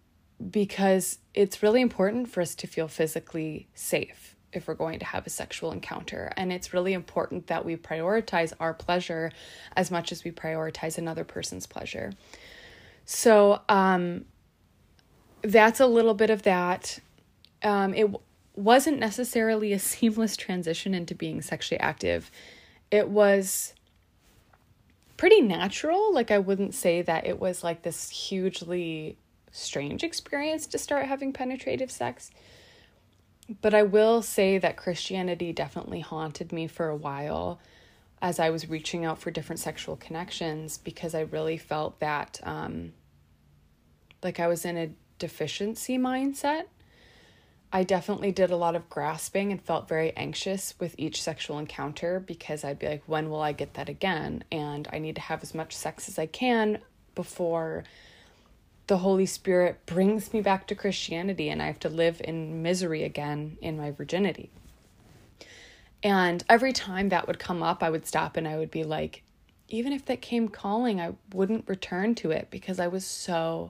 because 0.49 1.19
it's 1.33 1.63
really 1.63 1.81
important 1.81 2.29
for 2.29 2.41
us 2.41 2.55
to 2.55 2.67
feel 2.67 2.87
physically 2.87 3.67
safe 3.73 4.35
if 4.51 4.67
we're 4.67 4.75
going 4.75 4.99
to 4.99 5.05
have 5.05 5.25
a 5.25 5.29
sexual 5.29 5.71
encounter. 5.71 6.31
And 6.37 6.51
it's 6.51 6.73
really 6.73 6.93
important 6.93 7.47
that 7.47 7.65
we 7.65 7.75
prioritize 7.75 8.53
our 8.59 8.73
pleasure 8.73 9.31
as 9.75 9.89
much 9.89 10.11
as 10.11 10.23
we 10.23 10.31
prioritize 10.31 10.97
another 10.97 11.23
person's 11.23 11.65
pleasure. 11.65 12.13
So, 13.05 13.61
um, 13.67 14.25
that's 15.41 15.79
a 15.79 15.87
little 15.87 16.13
bit 16.13 16.29
of 16.29 16.43
that. 16.43 16.99
Um, 17.63 17.93
it 17.93 18.09
wasn't 18.55 18.99
necessarily 18.99 19.73
a 19.73 19.79
seamless 19.79 20.37
transition 20.37 20.93
into 20.93 21.15
being 21.15 21.41
sexually 21.41 21.79
active. 21.79 22.31
It 22.91 23.09
was 23.09 23.73
pretty 25.17 25.41
natural. 25.41 26.13
Like, 26.13 26.31
I 26.31 26.39
wouldn't 26.39 26.75
say 26.75 27.01
that 27.01 27.25
it 27.25 27.39
was 27.39 27.63
like 27.63 27.81
this 27.81 28.09
hugely 28.09 29.17
strange 29.53 30.03
experience 30.03 30.67
to 30.67 30.77
start 30.77 31.05
having 31.05 31.31
penetrative 31.31 31.91
sex. 31.91 32.31
But 33.61 33.73
I 33.73 33.83
will 33.83 34.21
say 34.21 34.57
that 34.57 34.75
Christianity 34.75 35.53
definitely 35.53 36.01
haunted 36.01 36.51
me 36.51 36.67
for 36.67 36.89
a 36.89 36.95
while 36.95 37.59
as 38.21 38.39
I 38.39 38.49
was 38.49 38.69
reaching 38.69 39.05
out 39.05 39.19
for 39.19 39.31
different 39.31 39.59
sexual 39.59 39.95
connections 39.95 40.77
because 40.77 41.13
I 41.13 41.21
really 41.21 41.57
felt 41.57 41.99
that 41.99 42.39
um, 42.43 42.93
like 44.23 44.39
I 44.39 44.47
was 44.47 44.65
in 44.65 44.77
a 44.77 44.89
deficiency 45.19 45.97
mindset. 45.97 46.63
I 47.71 47.83
definitely 47.83 48.31
did 48.31 48.51
a 48.51 48.55
lot 48.55 48.75
of 48.75 48.89
grasping 48.89 49.51
and 49.51 49.61
felt 49.61 49.87
very 49.87 50.15
anxious 50.15 50.75
with 50.79 50.95
each 50.97 51.21
sexual 51.21 51.57
encounter 51.57 52.19
because 52.19 52.63
I'd 52.63 52.79
be 52.79 52.87
like, 52.87 53.03
when 53.07 53.29
will 53.29 53.41
I 53.41 53.51
get 53.51 53.73
that 53.73 53.89
again? 53.89 54.43
And 54.51 54.87
I 54.93 54.99
need 54.99 55.15
to 55.15 55.21
have 55.21 55.43
as 55.43 55.55
much 55.55 55.75
sex 55.75 56.07
as 56.07 56.19
I 56.19 56.27
can 56.27 56.79
before 57.15 57.83
the 58.87 58.97
Holy 58.97 59.25
Spirit 59.25 59.85
brings 59.85 60.33
me 60.33 60.41
back 60.41 60.67
to 60.67 60.75
Christianity 60.75 61.49
and 61.49 61.61
I 61.61 61.67
have 61.67 61.79
to 61.79 61.89
live 61.89 62.21
in 62.23 62.61
misery 62.61 63.03
again 63.03 63.57
in 63.61 63.77
my 63.77 63.91
virginity. 63.91 64.49
And 66.03 66.43
every 66.49 66.73
time 66.73 67.09
that 67.09 67.27
would 67.27 67.39
come 67.39 67.63
up, 67.63 67.81
I 67.81 67.89
would 67.89 68.05
stop 68.05 68.35
and 68.35 68.45
I 68.47 68.57
would 68.57 68.71
be 68.71 68.83
like, 68.83 69.23
even 69.69 69.93
if 69.93 70.05
that 70.05 70.21
came 70.21 70.49
calling, 70.49 70.99
I 70.99 71.13
wouldn't 71.33 71.67
return 71.67 72.13
to 72.15 72.31
it 72.31 72.49
because 72.51 72.79
I 72.79 72.87
was 72.87 73.05
so 73.05 73.69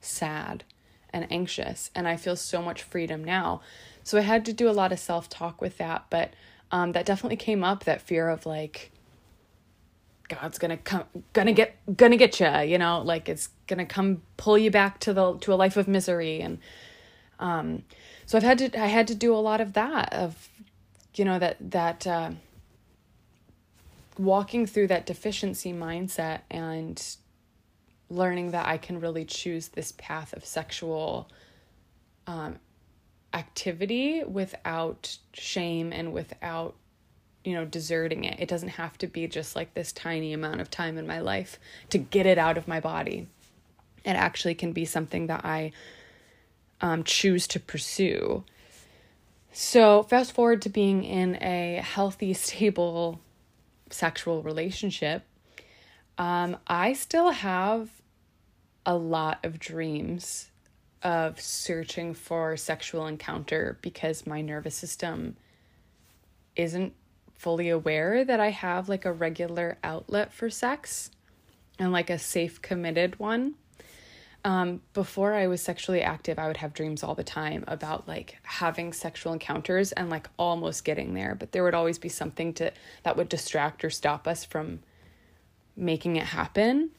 sad 0.00 0.62
and 1.12 1.26
anxious. 1.30 1.90
And 1.94 2.06
I 2.06 2.16
feel 2.16 2.36
so 2.36 2.62
much 2.62 2.84
freedom 2.84 3.24
now. 3.24 3.60
So 4.04 4.16
I 4.16 4.22
had 4.22 4.44
to 4.44 4.52
do 4.52 4.70
a 4.70 4.72
lot 4.72 4.92
of 4.92 5.00
self 5.00 5.28
talk 5.28 5.60
with 5.60 5.78
that. 5.78 6.06
But 6.08 6.34
um, 6.70 6.92
that 6.92 7.04
definitely 7.04 7.36
came 7.36 7.64
up 7.64 7.84
that 7.84 8.00
fear 8.00 8.28
of 8.28 8.46
like, 8.46 8.91
God's 10.28 10.58
gonna 10.58 10.76
come, 10.76 11.04
gonna 11.32 11.52
get, 11.52 11.76
gonna 11.96 12.16
get 12.16 12.40
you, 12.40 12.48
you 12.70 12.78
know, 12.78 13.02
like 13.02 13.28
it's 13.28 13.48
gonna 13.66 13.86
come 13.86 14.22
pull 14.36 14.56
you 14.56 14.70
back 14.70 15.00
to 15.00 15.12
the 15.12 15.36
to 15.38 15.52
a 15.52 15.56
life 15.56 15.76
of 15.76 15.88
misery, 15.88 16.40
and 16.40 16.58
um, 17.38 17.82
so 18.26 18.38
I've 18.38 18.44
had 18.44 18.58
to, 18.58 18.80
I 18.80 18.86
had 18.86 19.08
to 19.08 19.14
do 19.14 19.34
a 19.34 19.36
lot 19.36 19.60
of 19.60 19.72
that, 19.74 20.12
of, 20.12 20.48
you 21.14 21.24
know, 21.24 21.38
that 21.38 21.56
that 21.70 22.06
uh, 22.06 22.30
walking 24.18 24.66
through 24.66 24.88
that 24.88 25.06
deficiency 25.06 25.72
mindset 25.72 26.40
and 26.50 27.02
learning 28.08 28.50
that 28.50 28.66
I 28.66 28.76
can 28.76 29.00
really 29.00 29.24
choose 29.24 29.68
this 29.68 29.92
path 29.96 30.32
of 30.34 30.44
sexual 30.44 31.30
um, 32.26 32.58
activity 33.32 34.22
without 34.24 35.16
shame 35.32 35.92
and 35.92 36.12
without 36.12 36.76
you 37.44 37.54
know, 37.54 37.64
deserting 37.64 38.24
it. 38.24 38.38
It 38.38 38.48
doesn't 38.48 38.70
have 38.70 38.96
to 38.98 39.06
be 39.06 39.26
just 39.26 39.56
like 39.56 39.74
this 39.74 39.92
tiny 39.92 40.32
amount 40.32 40.60
of 40.60 40.70
time 40.70 40.98
in 40.98 41.06
my 41.06 41.20
life 41.20 41.58
to 41.90 41.98
get 41.98 42.26
it 42.26 42.38
out 42.38 42.56
of 42.56 42.68
my 42.68 42.80
body. 42.80 43.26
It 44.04 44.10
actually 44.10 44.54
can 44.54 44.72
be 44.72 44.84
something 44.84 45.26
that 45.26 45.44
I 45.44 45.72
um, 46.80 47.04
choose 47.04 47.46
to 47.48 47.60
pursue. 47.60 48.44
So, 49.52 50.02
fast 50.02 50.32
forward 50.32 50.62
to 50.62 50.68
being 50.68 51.04
in 51.04 51.36
a 51.42 51.82
healthy, 51.84 52.32
stable 52.34 53.20
sexual 53.90 54.42
relationship. 54.42 55.24
Um, 56.18 56.56
I 56.66 56.92
still 56.92 57.30
have 57.30 57.90
a 58.84 58.96
lot 58.96 59.44
of 59.44 59.58
dreams 59.58 60.50
of 61.02 61.40
searching 61.40 62.14
for 62.14 62.56
sexual 62.56 63.06
encounter 63.06 63.78
because 63.82 64.26
my 64.26 64.40
nervous 64.40 64.74
system 64.74 65.36
isn't 66.54 66.92
fully 67.42 67.68
aware 67.68 68.24
that 68.24 68.38
I 68.38 68.50
have 68.50 68.88
like 68.88 69.04
a 69.04 69.12
regular 69.12 69.76
outlet 69.82 70.32
for 70.32 70.48
sex 70.48 71.10
and 71.76 71.90
like 71.90 72.08
a 72.08 72.16
safe, 72.16 72.62
committed 72.62 73.18
one. 73.18 73.54
Um, 74.44 74.80
before 74.94 75.34
I 75.34 75.48
was 75.48 75.60
sexually 75.60 76.02
active, 76.02 76.38
I 76.38 76.46
would 76.46 76.58
have 76.58 76.72
dreams 76.72 77.02
all 77.02 77.16
the 77.16 77.24
time 77.24 77.64
about 77.66 78.06
like 78.06 78.38
having 78.44 78.92
sexual 78.92 79.32
encounters 79.32 79.90
and 79.90 80.08
like 80.08 80.28
almost 80.38 80.84
getting 80.84 81.14
there, 81.14 81.34
but 81.34 81.50
there 81.50 81.64
would 81.64 81.74
always 81.74 81.98
be 81.98 82.08
something 82.08 82.54
to 82.54 82.72
that 83.02 83.16
would 83.16 83.28
distract 83.28 83.84
or 83.84 83.90
stop 83.90 84.28
us 84.28 84.44
from 84.44 84.78
making 85.76 86.14
it 86.14 86.26
happen. 86.26 86.90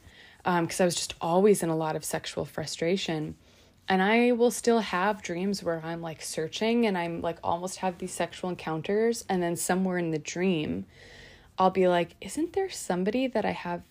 Because 0.42 0.80
um, 0.80 0.84
I 0.84 0.84
was 0.84 0.94
just 0.94 1.14
always 1.22 1.62
in 1.62 1.70
a 1.70 1.76
lot 1.76 1.96
of 1.96 2.04
sexual 2.04 2.44
frustration 2.44 3.34
and 3.88 4.02
I 4.02 4.32
will 4.32 4.50
still 4.50 4.80
have 4.80 5.22
dreams 5.22 5.62
where 5.62 5.82
I'm 5.84 6.00
like 6.00 6.22
searching 6.22 6.86
and 6.86 6.96
I'm 6.96 7.20
like 7.20 7.38
almost 7.44 7.78
have 7.78 7.98
these 7.98 8.14
sexual 8.14 8.48
encounters. 8.48 9.24
And 9.28 9.42
then 9.42 9.56
somewhere 9.56 9.98
in 9.98 10.10
the 10.10 10.18
dream, 10.18 10.86
I'll 11.58 11.70
be 11.70 11.86
like, 11.86 12.16
isn't 12.20 12.54
there 12.54 12.70
somebody 12.70 13.26
that 13.26 13.44
I 13.44 13.50
have 13.50 13.82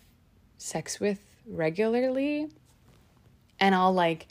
sex 0.57 0.99
with 0.99 1.19
regularly? 1.45 2.49
And 3.59 3.75
I'll 3.75 3.93
like 3.93 4.27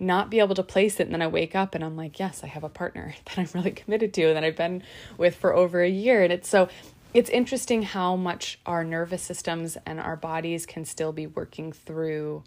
not 0.00 0.30
be 0.30 0.40
able 0.40 0.56
to 0.56 0.64
place 0.64 0.98
it. 0.98 1.04
And 1.04 1.14
then 1.14 1.22
I 1.22 1.28
wake 1.28 1.54
up 1.54 1.76
and 1.76 1.84
I'm 1.84 1.96
like, 1.96 2.18
yes, 2.18 2.42
I 2.42 2.48
have 2.48 2.64
a 2.64 2.68
partner 2.68 3.14
that 3.24 3.38
I'm 3.38 3.48
really 3.54 3.70
committed 3.70 4.12
to 4.14 4.24
and 4.24 4.36
that 4.36 4.42
I've 4.42 4.56
been 4.56 4.82
with 5.16 5.36
for 5.36 5.54
over 5.54 5.80
a 5.80 5.88
year. 5.88 6.24
And 6.24 6.32
it's 6.32 6.48
so, 6.48 6.68
it's 7.12 7.30
interesting 7.30 7.82
how 7.82 8.16
much 8.16 8.58
our 8.66 8.82
nervous 8.82 9.22
systems 9.22 9.78
and 9.86 10.00
our 10.00 10.16
bodies 10.16 10.66
can 10.66 10.84
still 10.84 11.12
be 11.12 11.28
working 11.28 11.70
through 11.70 12.42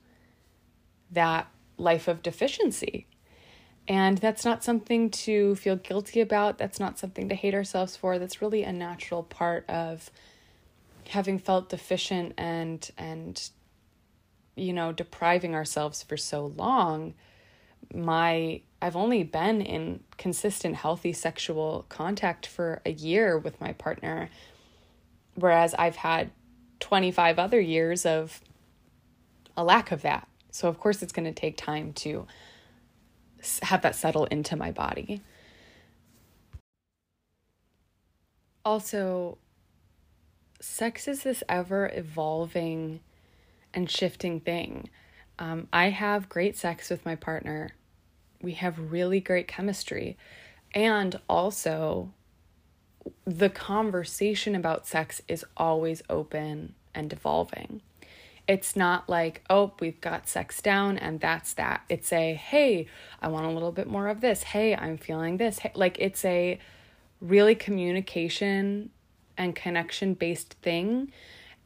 that 1.11 1.47
life 1.77 2.07
of 2.07 2.23
deficiency. 2.23 3.07
And 3.87 4.17
that's 4.17 4.43
not 4.43 4.63
something 4.63 5.09
to 5.11 5.55
feel 5.55 5.77
guilty 5.77 6.19
about. 6.19 6.57
That's 6.57 6.79
not 6.79 6.99
something 6.99 7.29
to 7.29 7.35
hate 7.35 7.53
ourselves 7.53 7.95
for. 7.95 8.19
That's 8.19 8.41
really 8.41 8.63
a 8.63 8.73
natural 8.73 9.23
part 9.23 9.69
of 9.69 10.11
having 11.09 11.39
felt 11.39 11.69
deficient 11.69 12.33
and 12.37 12.91
and 12.97 13.49
you 14.55 14.73
know 14.73 14.91
depriving 14.91 15.55
ourselves 15.55 16.03
for 16.03 16.17
so 16.17 16.47
long 16.57 17.13
my 17.93 18.61
I've 18.81 18.95
only 18.95 19.23
been 19.23 19.61
in 19.61 20.01
consistent 20.17 20.75
healthy 20.75 21.13
sexual 21.13 21.85
contact 21.89 22.45
for 22.45 22.81
a 22.85 22.91
year 22.91 23.37
with 23.37 23.59
my 23.61 23.73
partner 23.73 24.29
whereas 25.35 25.73
I've 25.75 25.95
had 25.97 26.31
25 26.79 27.39
other 27.39 27.59
years 27.59 28.05
of 28.05 28.41
a 29.55 29.63
lack 29.63 29.91
of 29.91 30.01
that 30.01 30.27
so, 30.51 30.67
of 30.67 30.79
course, 30.79 31.01
it's 31.01 31.13
going 31.13 31.25
to 31.25 31.39
take 31.39 31.57
time 31.57 31.93
to 31.93 32.25
have 33.63 33.81
that 33.81 33.95
settle 33.95 34.25
into 34.25 34.55
my 34.55 34.71
body. 34.71 35.21
Also, 38.65 39.37
sex 40.59 41.07
is 41.07 41.23
this 41.23 41.43
ever 41.47 41.91
evolving 41.93 42.99
and 43.73 43.89
shifting 43.89 44.39
thing. 44.39 44.89
Um, 45.39 45.67
I 45.71 45.89
have 45.89 46.29
great 46.29 46.57
sex 46.57 46.89
with 46.89 47.05
my 47.05 47.15
partner. 47.15 47.71
We 48.41 48.53
have 48.53 48.91
really 48.91 49.19
great 49.19 49.47
chemistry. 49.47 50.17
And 50.73 51.19
also, 51.29 52.11
the 53.25 53.49
conversation 53.49 54.55
about 54.55 54.87
sex 54.87 55.21
is 55.27 55.45
always 55.55 56.01
open 56.09 56.73
and 56.93 57.13
evolving. 57.13 57.81
It's 58.47 58.75
not 58.75 59.09
like, 59.09 59.43
oh, 59.49 59.73
we've 59.79 59.99
got 59.99 60.27
sex 60.29 60.61
down 60.61 60.97
and 60.97 61.19
that's 61.19 61.53
that. 61.53 61.81
It's 61.89 62.13
a, 62.13 62.33
hey, 62.33 62.87
I 63.21 63.27
want 63.27 63.45
a 63.45 63.49
little 63.49 63.73
bit 63.73 63.87
more 63.87 64.07
of 64.07 64.21
this. 64.21 64.43
Hey, 64.43 64.75
I'm 64.75 64.97
feeling 64.97 65.37
this. 65.37 65.59
Hey, 65.59 65.71
like 65.75 65.97
it's 65.99 66.23
a 66.23 66.59
really 67.19 67.55
communication 67.55 68.89
and 69.37 69.55
connection 69.55 70.13
based 70.13 70.53
thing. 70.61 71.11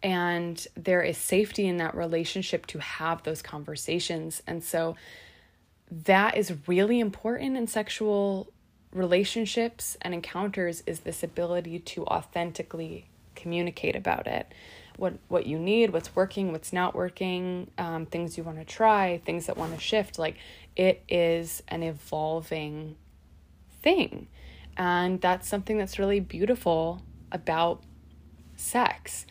And 0.03 0.65
there 0.75 1.03
is 1.03 1.17
safety 1.17 1.67
in 1.67 1.77
that 1.77 1.95
relationship 1.95 2.65
to 2.67 2.79
have 2.79 3.21
those 3.23 3.43
conversations. 3.43 4.41
And 4.47 4.63
so 4.63 4.95
that 5.91 6.37
is 6.37 6.55
really 6.67 6.99
important 6.99 7.57
in 7.57 7.67
sexual 7.67 8.51
relationships 8.93 9.97
and 10.01 10.13
encounters 10.13 10.83
is 10.85 11.01
this 11.01 11.23
ability 11.23 11.79
to 11.79 12.05
authentically 12.05 13.05
communicate 13.35 13.95
about 13.95 14.27
it 14.27 14.51
what 14.97 15.13
what 15.27 15.45
you 15.45 15.59
need, 15.59 15.91
what's 15.91 16.15
working, 16.15 16.51
what's 16.51 16.73
not 16.73 16.95
working, 16.95 17.69
um, 17.77 18.05
things 18.05 18.37
you 18.37 18.43
want 18.43 18.59
to 18.59 18.65
try, 18.65 19.21
things 19.25 19.47
that 19.47 19.57
want 19.57 19.73
to 19.73 19.79
shift. 19.79 20.19
Like 20.19 20.37
it 20.75 21.03
is 21.09 21.63
an 21.67 21.83
evolving 21.83 22.95
thing, 23.81 24.27
and 24.77 25.19
that's 25.21 25.47
something 25.47 25.77
that's 25.77 25.99
really 25.99 26.19
beautiful 26.19 27.01
about 27.31 27.83
sex. 28.55 29.25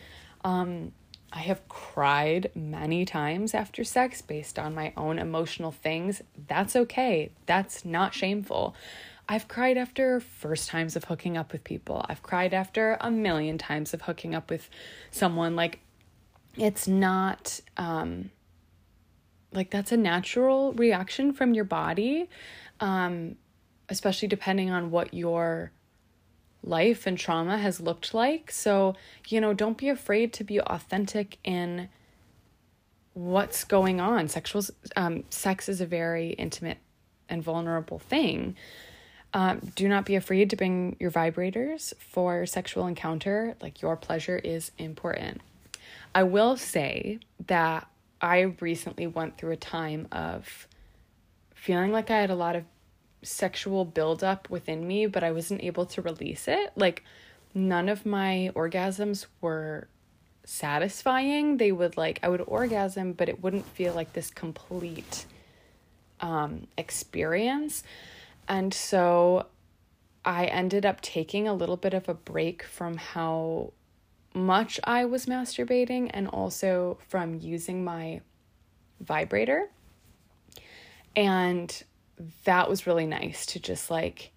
Um, 0.44 0.92
I 1.32 1.40
have 1.40 1.68
cried 1.68 2.50
many 2.54 3.04
times 3.04 3.54
after 3.54 3.84
sex 3.84 4.20
based 4.20 4.58
on 4.58 4.74
my 4.74 4.92
own 4.96 5.18
emotional 5.18 5.70
things. 5.70 6.22
That's 6.48 6.74
okay. 6.74 7.30
That's 7.46 7.84
not 7.84 8.14
shameful. 8.14 8.74
I've 9.30 9.46
cried 9.46 9.78
after 9.78 10.18
first 10.18 10.68
times 10.68 10.96
of 10.96 11.04
hooking 11.04 11.36
up 11.36 11.52
with 11.52 11.62
people. 11.62 12.04
I've 12.08 12.20
cried 12.20 12.52
after 12.52 12.98
a 13.00 13.12
million 13.12 13.58
times 13.58 13.94
of 13.94 14.02
hooking 14.02 14.34
up 14.34 14.50
with 14.50 14.68
someone. 15.12 15.54
Like, 15.54 15.78
it's 16.56 16.88
not, 16.88 17.60
um, 17.76 18.32
like, 19.52 19.70
that's 19.70 19.92
a 19.92 19.96
natural 19.96 20.72
reaction 20.72 21.32
from 21.32 21.54
your 21.54 21.62
body, 21.62 22.28
um, 22.80 23.36
especially 23.88 24.26
depending 24.26 24.72
on 24.72 24.90
what 24.90 25.14
your 25.14 25.70
life 26.64 27.06
and 27.06 27.16
trauma 27.16 27.56
has 27.56 27.80
looked 27.80 28.12
like. 28.12 28.50
So, 28.50 28.96
you 29.28 29.40
know, 29.40 29.54
don't 29.54 29.78
be 29.78 29.88
afraid 29.88 30.32
to 30.32 30.44
be 30.44 30.60
authentic 30.60 31.38
in 31.44 31.88
what's 33.14 33.62
going 33.62 34.00
on. 34.00 34.26
Sexual 34.26 34.64
um, 34.96 35.22
sex 35.30 35.68
is 35.68 35.80
a 35.80 35.86
very 35.86 36.30
intimate 36.30 36.78
and 37.28 37.44
vulnerable 37.44 38.00
thing. 38.00 38.56
Um, 39.32 39.72
do 39.76 39.88
not 39.88 40.06
be 40.06 40.16
afraid 40.16 40.50
to 40.50 40.56
bring 40.56 40.96
your 40.98 41.10
vibrators 41.10 41.92
for 41.98 42.46
sexual 42.46 42.86
encounter. 42.86 43.54
Like, 43.62 43.80
your 43.80 43.96
pleasure 43.96 44.38
is 44.38 44.72
important. 44.76 45.40
I 46.14 46.24
will 46.24 46.56
say 46.56 47.20
that 47.46 47.86
I 48.20 48.40
recently 48.60 49.06
went 49.06 49.38
through 49.38 49.52
a 49.52 49.56
time 49.56 50.08
of 50.10 50.66
feeling 51.54 51.92
like 51.92 52.10
I 52.10 52.20
had 52.20 52.30
a 52.30 52.34
lot 52.34 52.56
of 52.56 52.64
sexual 53.22 53.84
buildup 53.84 54.50
within 54.50 54.86
me, 54.86 55.06
but 55.06 55.22
I 55.22 55.30
wasn't 55.30 55.62
able 55.62 55.86
to 55.86 56.02
release 56.02 56.48
it. 56.48 56.72
Like, 56.74 57.04
none 57.54 57.88
of 57.88 58.04
my 58.04 58.50
orgasms 58.54 59.26
were 59.40 59.86
satisfying. 60.44 61.58
They 61.58 61.70
would 61.70 61.96
like 61.96 62.18
I 62.22 62.28
would 62.28 62.40
orgasm, 62.40 63.12
but 63.12 63.28
it 63.28 63.42
wouldn't 63.42 63.66
feel 63.66 63.94
like 63.94 64.12
this 64.12 64.30
complete 64.30 65.26
um 66.20 66.66
experience. 66.76 67.84
And 68.50 68.74
so 68.74 69.46
I 70.24 70.46
ended 70.46 70.84
up 70.84 71.00
taking 71.00 71.46
a 71.46 71.54
little 71.54 71.76
bit 71.76 71.94
of 71.94 72.08
a 72.08 72.14
break 72.14 72.64
from 72.64 72.96
how 72.96 73.72
much 74.34 74.80
I 74.82 75.04
was 75.04 75.26
masturbating 75.26 76.10
and 76.12 76.26
also 76.26 76.98
from 77.08 77.36
using 77.36 77.84
my 77.84 78.22
vibrator. 79.00 79.70
And 81.14 81.82
that 82.44 82.68
was 82.68 82.88
really 82.88 83.06
nice 83.06 83.46
to 83.46 83.60
just 83.60 83.88
like 83.88 84.32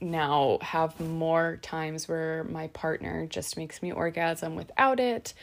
now 0.00 0.58
have 0.60 0.98
more 0.98 1.60
times 1.62 2.08
where 2.08 2.44
my 2.50 2.66
partner 2.68 3.26
just 3.26 3.56
makes 3.56 3.80
me 3.80 3.92
orgasm 3.92 4.56
without 4.56 4.98
it, 4.98 5.34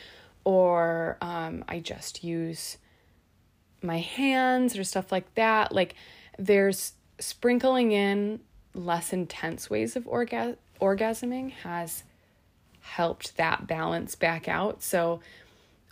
or 0.43 1.17
um, 1.21 1.63
I 1.69 1.79
just 1.79 2.21
use 2.21 2.77
my 3.81 3.99
hands 3.99 4.77
or 4.77 4.83
stuff 4.83 5.09
like 5.09 5.33
that. 5.35 5.71
Like 5.71 5.95
there's 6.37 6.93
sprinkling 7.19 7.91
in 7.91 8.39
less 8.73 9.13
intense 9.13 9.69
ways 9.69 9.95
of 9.95 10.05
orga- 10.05 10.57
orgasming 10.81 11.51
has 11.51 12.03
helped 12.81 13.37
that 13.37 13.67
balance 13.67 14.15
back 14.15 14.47
out. 14.47 14.83
So 14.83 15.21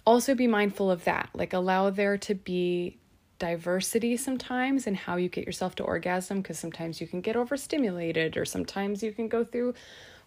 also 0.06 0.36
be 0.36 0.48
mindful 0.48 0.92
of 0.92 1.04
that. 1.06 1.30
Like 1.34 1.54
allow 1.54 1.90
there 1.90 2.18
to 2.18 2.36
be 2.36 2.98
diversity 3.40 4.16
sometimes 4.18 4.86
in 4.86 4.94
how 4.94 5.16
you 5.16 5.28
get 5.28 5.46
yourself 5.46 5.74
to 5.74 5.84
orgasm 5.84 6.42
because 6.42 6.60
sometimes 6.60 7.02
you 7.02 7.08
can 7.08 7.22
get 7.22 7.36
overstimulated 7.36 8.38
or 8.38 8.46
sometimes 8.46 9.02
you 9.02 9.12
can 9.12 9.28
go 9.28 9.44
through 9.44 9.74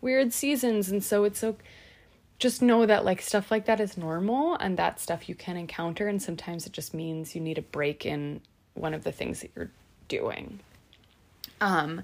weird 0.01 0.33
seasons 0.33 0.91
and 0.91 1.05
so 1.05 1.23
it's 1.23 1.39
so 1.39 1.57
just 2.41 2.61
know 2.61 2.85
that 2.85 3.05
like 3.05 3.23
stuff 3.23 3.53
like 3.53 3.67
that 3.67 3.79
is 3.79 3.97
normal 3.97 4.57
and 4.57 4.77
that 4.77 4.99
stuff 4.99 5.29
you 5.29 5.35
can 5.37 5.57
encounter 5.57 6.09
and 6.09 6.21
sometimes 6.21 6.67
it 6.67 6.73
just 6.73 6.93
means 6.93 7.37
you 7.37 7.41
need 7.41 7.57
a 7.57 7.63
break 7.63 8.05
in 8.05 8.41
one 8.75 8.93
of 8.93 9.05
the 9.05 9.13
things 9.13 9.43
that 9.43 9.51
you're 9.55 9.71
doing 10.09 10.59
um 11.61 12.03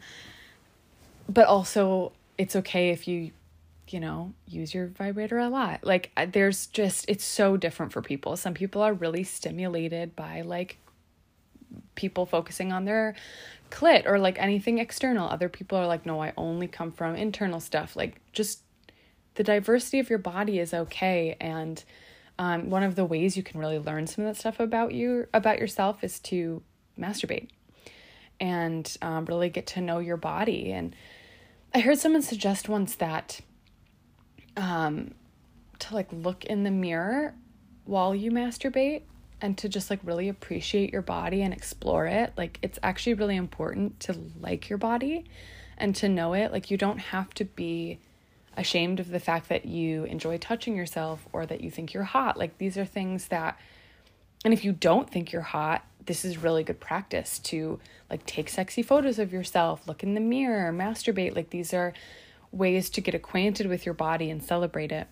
but 1.29 1.47
also 1.47 2.13
it's 2.39 2.57
okay 2.57 2.91
if 2.91 3.07
you 3.07 3.31
you 3.89 3.99
know 4.01 4.33
use 4.47 4.73
your 4.73 4.87
vibrator 4.87 5.39
a 5.39 5.49
lot 5.49 5.83
like 5.83 6.11
there's 6.29 6.67
just 6.69 7.05
it's 7.09 7.25
so 7.25 7.57
different 7.57 7.93
for 7.93 8.01
people 8.01 8.37
some 8.37 8.55
people 8.55 8.83
are 8.83 8.95
really 8.95 9.25
stimulated 9.25 10.15
by 10.15 10.43
like 10.43 10.79
people 11.95 12.27
focusing 12.27 12.73
on 12.73 12.85
their 12.85 13.15
clit 13.71 14.07
or 14.07 14.19
like 14.19 14.39
anything 14.39 14.79
external. 14.79 15.29
Other 15.29 15.49
people 15.49 15.79
are 15.79 15.87
like, 15.87 16.05
no, 16.05 16.23
I 16.23 16.33
only 16.37 16.67
come 16.67 16.93
from 16.93 17.15
internal 17.15 17.61
stuff. 17.61 17.97
Like, 17.97 18.21
just 18.33 18.61
the 19.35 19.45
diversity 19.45 19.99
of 19.99 20.11
your 20.11 20.19
body 20.19 20.59
is 20.59 20.75
okay. 20.75 21.37
And 21.41 21.83
um, 22.39 22.71
one 22.71 22.83
of 22.83 22.97
the 22.97 23.05
ways 23.05 23.37
you 23.37 23.43
can 23.43 23.61
really 23.61 23.79
learn 23.79 24.07
some 24.07 24.25
of 24.25 24.35
that 24.35 24.41
stuff 24.41 24.61
about 24.61 24.93
you, 24.93 25.27
about 25.33 25.59
yourself, 25.59 26.03
is 26.03 26.19
to 26.21 26.63
masturbate 26.99 27.49
and 28.41 28.97
um, 29.03 29.27
really 29.27 29.51
get 29.51 29.67
to 29.69 29.81
know 29.81 29.99
your 29.99 30.17
body. 30.17 30.73
And 30.73 30.97
I 31.75 31.81
heard 31.81 31.99
someone 31.99 32.23
suggest 32.23 32.69
once 32.69 32.95
that 32.97 33.41
um, 34.57 35.15
to 35.79 35.95
like 35.95 36.09
look 36.13 36.45
in 36.45 36.65
the 36.65 36.71
mirror 36.71 37.35
while 37.85 38.15
you 38.15 38.31
masturbate 38.31 39.03
and 39.41 39.57
to 39.59 39.69
just 39.69 39.91
like 39.91 40.01
really 40.03 40.29
appreciate 40.29 40.93
your 40.93 41.03
body 41.03 41.43
and 41.43 41.53
explore 41.53 42.07
it. 42.07 42.33
Like 42.37 42.59
it's 42.63 42.79
actually 42.83 43.15
really 43.15 43.37
important 43.37 44.01
to 44.01 44.17
like 44.41 44.69
your 44.69 44.79
body 44.79 45.25
and 45.79 45.95
to 45.97 46.09
know 46.09 46.35
it. 46.35 46.53
Like 46.53 46.71
you 46.71 46.77
don't 46.77 46.99
have 46.99 47.33
to 47.35 47.45
be 47.45 47.99
ashamed 48.57 49.01
of 49.01 49.09
the 49.11 49.21
fact 49.21 49.49
that 49.49 49.65
you 49.65 50.05
enjoy 50.05 50.37
touching 50.37 50.77
yourself 50.77 51.27
or 51.33 51.47
that 51.47 51.61
you 51.63 51.71
think 51.71 51.95
you're 51.95 52.05
hot. 52.05 52.37
Like 52.37 52.59
these 52.59 52.77
are 52.77 52.85
things 52.85 53.29
that 53.29 53.59
and 54.45 54.55
if 54.55 54.65
you 54.65 54.73
don't 54.73 55.11
think 55.11 55.33
you're 55.33 55.43
hot, 55.43 55.85
this 56.07 56.25
is 56.25 56.39
really 56.39 56.65
good 56.65 56.81
practice 56.81 57.39
to 57.41 57.79
like 58.09 58.25
take 58.27 58.49
sexy 58.49 58.83
photos 58.83 59.19
of 59.19 59.33
yourself, 59.33 59.87
look 59.87 60.03
in 60.03 60.15
the 60.15 60.21
mirror, 60.21 60.73
masturbate. 60.73 61.37
Like 61.37 61.51
these 61.51 61.73
are 61.73 61.93
ways 62.53 62.91
to 62.91 63.01
get 63.01 63.15
acquainted 63.15 63.67
with 63.67 63.87
your 63.87 63.95
body 63.95 64.31
and 64.31 64.43
celebrate 64.43 64.93
it. 64.93 65.09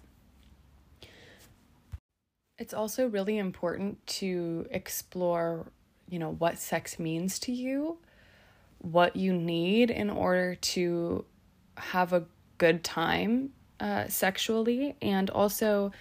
It's 2.59 2.75
also 2.75 3.09
really 3.09 3.39
important 3.39 4.05
to 4.19 4.67
explore, 4.71 5.71
you 6.09 6.19
know, 6.19 6.33
what 6.33 6.59
sex 6.59 6.99
means 6.99 7.39
to 7.41 7.53
you, 7.53 7.99
what 8.79 9.15
you 9.15 9.33
need 9.33 9.91
in 9.91 10.11
order 10.11 10.57
to 10.57 11.25
have 11.77 12.13
a 12.13 12.25
good 12.59 12.83
time 12.83 13.51
uh, 13.79 14.09
sexually, 14.09 14.97
and 15.01 15.31
also 15.31 15.93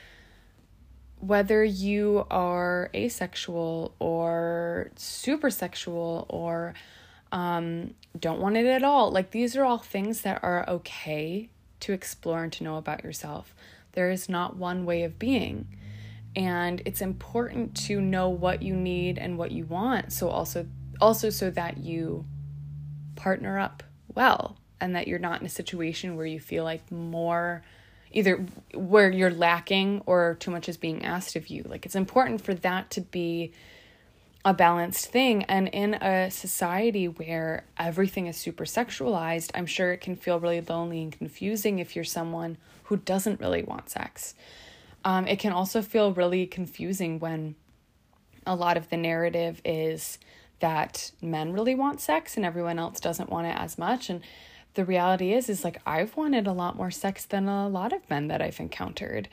whether 1.27 1.63
you 1.63 2.25
are 2.31 2.89
asexual 2.95 3.93
or 3.99 4.91
super 4.95 5.49
sexual 5.49 6.25
or 6.29 6.73
um, 7.31 7.93
don't 8.17 8.39
want 8.39 8.57
it 8.57 8.65
at 8.65 8.83
all. 8.83 9.11
Like, 9.11 9.31
these 9.31 9.55
are 9.55 9.65
all 9.65 9.77
things 9.77 10.21
that 10.21 10.43
are 10.43 10.67
okay 10.69 11.49
to 11.81 11.93
explore 11.93 12.43
and 12.43 12.53
to 12.53 12.63
know 12.63 12.77
about 12.77 13.03
yourself. 13.03 13.53
There 13.91 14.09
is 14.09 14.29
not 14.29 14.55
one 14.55 14.85
way 14.85 15.03
of 15.03 15.19
being 15.19 15.67
and 16.37 16.83
it's 16.85 17.01
important 17.01 17.75
to 17.75 17.99
know 17.99 18.29
what 18.29 18.61
you 18.61 18.75
need 18.75 19.17
and 19.17 19.39
what 19.39 19.51
you 19.51 19.65
want 19.65 20.13
so 20.13 20.29
also 20.29 20.67
also 21.01 21.31
so 21.31 21.49
that 21.49 21.77
you 21.77 22.23
partner 23.15 23.57
up 23.57 23.81
well 24.13 24.55
and 24.79 24.95
that 24.95 25.07
you're 25.07 25.17
not 25.17 25.41
in 25.41 25.47
a 25.47 25.49
situation 25.49 26.15
where 26.15 26.27
you 26.27 26.39
feel 26.39 26.63
like 26.63 26.91
more 26.91 27.63
either 28.11 28.45
where 28.73 29.11
you're 29.11 29.31
lacking 29.31 30.01
or 30.05 30.35
too 30.39 30.51
much 30.51 30.69
is 30.69 30.77
being 30.77 31.03
asked 31.05 31.35
of 31.35 31.47
you. 31.47 31.63
Like 31.63 31.85
it's 31.85 31.95
important 31.95 32.41
for 32.41 32.53
that 32.53 32.89
to 32.91 33.01
be 33.01 33.51
a 34.45 34.53
balanced 34.53 35.07
thing. 35.07 35.43
And 35.43 35.67
in 35.67 35.95
a 35.95 36.31
society 36.31 37.07
where 37.07 37.65
everything 37.77 38.27
is 38.27 38.37
super 38.37 38.65
sexualized 38.65 39.51
i'm 39.53 39.65
sure 39.65 39.91
it 39.91 40.01
can 40.01 40.15
feel 40.15 40.39
really 40.39 40.61
lonely 40.61 41.03
and 41.03 41.11
confusing 41.11 41.79
if 41.79 41.95
you're 41.95 42.05
someone 42.05 42.57
who 42.87 42.97
doesn't 42.97 43.39
really 43.39 43.63
want 43.63 43.89
sex. 43.89 44.33
Um, 45.03 45.27
it 45.27 45.39
can 45.39 45.51
also 45.51 45.81
feel 45.81 46.13
really 46.13 46.45
confusing 46.47 47.19
when 47.19 47.55
a 48.45 48.55
lot 48.55 48.77
of 48.77 48.89
the 48.89 48.97
narrative 48.97 49.61
is 49.65 50.17
that 50.59 51.11
men 51.21 51.53
really 51.53 51.75
want 51.75 51.99
sex 52.01 52.35
and 52.35 52.45
everyone 52.45 52.79
else 52.79 52.99
doesn't 52.99 53.29
want 53.29 53.47
it 53.47 53.55
as 53.57 53.77
much. 53.77 54.09
And 54.09 54.21
the 54.77 54.85
reality 54.85 55.33
is, 55.33 55.49
is 55.49 55.63
like 55.63 55.81
I've 55.87 56.15
wanted 56.15 56.45
a 56.45 56.53
lot 56.53 56.77
more 56.77 56.91
sex 56.91 57.25
than 57.25 57.47
a 57.49 57.67
lot 57.67 57.91
of 57.91 58.07
men 58.11 58.27
that 58.27 58.43
I've 58.43 58.59
encountered. 58.59 59.27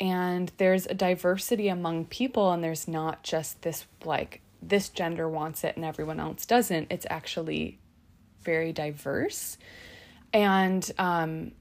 And 0.00 0.50
there's 0.56 0.86
a 0.86 0.94
diversity 0.94 1.68
among 1.68 2.06
people, 2.06 2.52
and 2.52 2.64
there's 2.64 2.88
not 2.88 3.22
just 3.22 3.60
this 3.62 3.84
like 4.02 4.40
this 4.62 4.88
gender 4.88 5.28
wants 5.28 5.62
it 5.62 5.76
and 5.76 5.84
everyone 5.84 6.18
else 6.18 6.46
doesn't. 6.46 6.88
It's 6.90 7.06
actually 7.10 7.78
very 8.42 8.72
diverse. 8.72 9.58
And 10.32 10.90
um, 10.98 11.52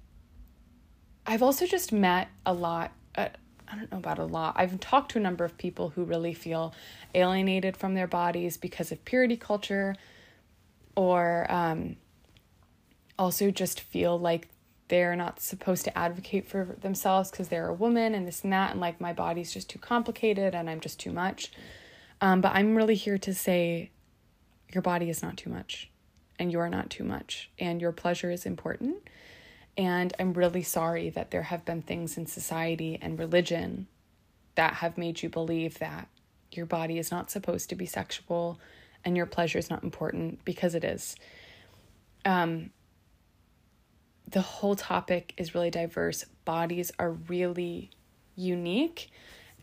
I've 1.25 1.43
also 1.43 1.65
just 1.67 1.91
met 1.91 2.29
a 2.45 2.53
lot. 2.53 2.93
Uh, 3.13 3.27
I 3.67 3.75
don't 3.75 3.91
know 3.91 3.97
about 3.97 4.19
a 4.19 4.25
lot. 4.25 4.53
I've 4.55 4.79
talked 4.79 5.11
to 5.11 5.19
a 5.19 5.21
number 5.21 5.43
of 5.43 5.57
people 5.57 5.89
who 5.89 6.05
really 6.05 6.33
feel 6.33 6.73
alienated 7.13 7.75
from 7.75 7.93
their 7.93 8.07
bodies 8.07 8.55
because 8.55 8.93
of 8.93 9.03
purity 9.03 9.35
culture, 9.35 9.95
or 10.95 11.45
um, 11.49 11.97
also 13.17 13.51
just 13.51 13.79
feel 13.79 14.19
like 14.19 14.49
they're 14.89 15.15
not 15.15 15.41
supposed 15.41 15.83
to 15.83 15.97
advocate 15.97 16.47
for 16.47 16.77
themselves 16.81 17.29
because 17.29 17.49
they're 17.49 17.67
a 17.67 17.73
woman 17.73 18.15
and 18.15 18.27
this 18.27 18.43
and 18.43 18.53
that, 18.53 18.71
and 18.71 18.79
like 18.79 19.01
my 19.01 19.13
body's 19.13 19.53
just 19.53 19.69
too 19.69 19.79
complicated 19.79 20.55
and 20.55 20.69
I'm 20.69 20.79
just 20.79 20.99
too 20.99 21.11
much. 21.11 21.51
Um, 22.21 22.41
but 22.41 22.53
I'm 22.53 22.75
really 22.75 22.95
here 22.95 23.17
to 23.17 23.33
say 23.33 23.91
your 24.73 24.81
body 24.81 25.09
is 25.09 25.21
not 25.21 25.37
too 25.37 25.49
much, 25.49 25.89
and 26.39 26.51
you're 26.51 26.69
not 26.69 26.89
too 26.89 27.03
much, 27.03 27.49
and 27.59 27.81
your 27.81 27.91
pleasure 27.91 28.31
is 28.31 28.45
important 28.45 28.97
and 29.77 30.13
I'm 30.19 30.33
really 30.33 30.63
sorry 30.63 31.11
that 31.11 31.29
there 31.29 31.43
have 31.43 31.63
been 31.63 31.83
things 31.83 32.17
in 32.17 32.25
society 32.25 32.97
and 32.99 33.19
religion 33.19 33.87
that 34.55 34.75
have 34.75 34.97
made 34.97 35.21
you 35.21 35.29
believe 35.29 35.77
that 35.77 36.07
your 36.51 36.65
body 36.65 36.97
is 36.97 37.11
not 37.11 37.29
supposed 37.29 37.69
to 37.69 37.75
be 37.75 37.85
sexual 37.85 38.59
and 39.05 39.15
your 39.15 39.27
pleasure 39.27 39.59
is 39.59 39.69
not 39.69 39.83
important 39.83 40.43
because 40.43 40.73
it 40.73 40.83
is. 40.83 41.15
Um, 42.25 42.71
the 44.27 44.41
whole 44.41 44.75
topic 44.75 45.33
is 45.37 45.55
really 45.55 45.71
diverse. 45.71 46.25
Bodies 46.45 46.91
are 46.99 47.11
really 47.11 47.91
unique. 48.35 49.09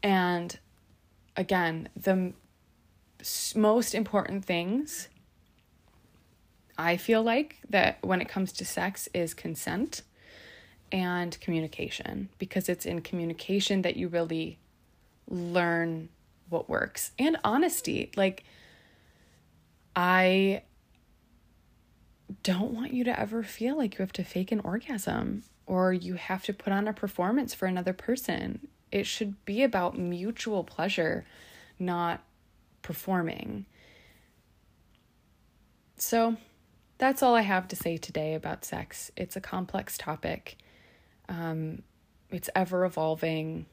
And 0.02 0.58
again, 1.36 1.88
the 1.96 2.32
most 3.54 3.94
important 3.94 4.44
things 4.44 5.08
I 6.76 6.96
feel 6.96 7.22
like 7.22 7.58
that 7.70 7.98
when 8.02 8.20
it 8.20 8.28
comes 8.28 8.52
to 8.54 8.64
sex 8.64 9.08
is 9.14 9.34
consent 9.34 10.02
and 10.90 11.38
communication 11.40 12.28
because 12.38 12.68
it's 12.68 12.86
in 12.86 13.00
communication 13.00 13.82
that 13.82 13.96
you 13.96 14.08
really 14.08 14.58
learn 15.28 16.08
what 16.48 16.68
works 16.68 17.12
and 17.18 17.36
honesty. 17.44 18.10
Like, 18.16 18.44
I 19.96 20.62
don't 22.44 22.72
want 22.72 22.92
you 22.92 23.02
to 23.04 23.18
ever 23.18 23.42
feel 23.42 23.76
like 23.76 23.94
you 23.94 24.02
have 24.02 24.12
to 24.12 24.22
fake 24.24 24.52
an 24.52 24.60
orgasm. 24.60 25.42
or 25.66 25.94
you 25.94 26.14
have 26.14 26.44
to 26.44 26.52
put 26.52 26.74
on 26.74 26.86
a 26.86 26.92
performance 26.92 27.54
for 27.54 27.64
another 27.64 27.94
person. 27.94 28.68
It 28.92 29.06
should 29.06 29.42
be 29.46 29.62
about 29.62 29.98
mutual 29.98 30.62
pleasure, 30.62 31.24
not 31.78 32.22
performing. 32.82 33.64
So, 35.96 36.36
that's 36.98 37.22
all 37.22 37.34
I 37.34 37.40
have 37.40 37.66
to 37.68 37.76
say 37.76 37.96
today 37.96 38.34
about 38.34 38.64
sex. 38.64 39.10
It's 39.16 39.36
a 39.36 39.40
complex 39.40 39.96
topic, 39.96 40.58
um, 41.30 41.82
it's 42.30 42.50
ever 42.54 42.84
evolving, 42.84 43.64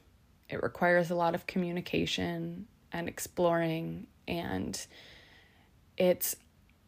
it 0.48 0.62
requires 0.62 1.10
a 1.10 1.14
lot 1.14 1.34
of 1.34 1.46
communication 1.46 2.66
and 2.90 3.06
exploring, 3.08 4.06
and 4.26 4.86
it's 5.98 6.36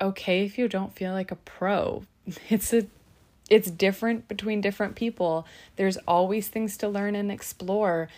okay 0.01 0.45
if 0.45 0.59
you 0.59 0.69
don't 0.69 0.95
feel 0.95 1.13
like 1.13 1.31
a 1.31 1.37
pro. 1.37 2.05
It's 2.49 2.73
a 2.73 2.87
it's 3.51 3.71
different 3.71 4.27
between 4.29 4.61
different 4.61 4.95
people. 4.95 5.47
There's 5.77 5.99
always 6.09 6.49
things 6.49 6.77
to 6.79 6.89
learn 6.89 7.15
and 7.15 7.31
explore. 7.31 8.09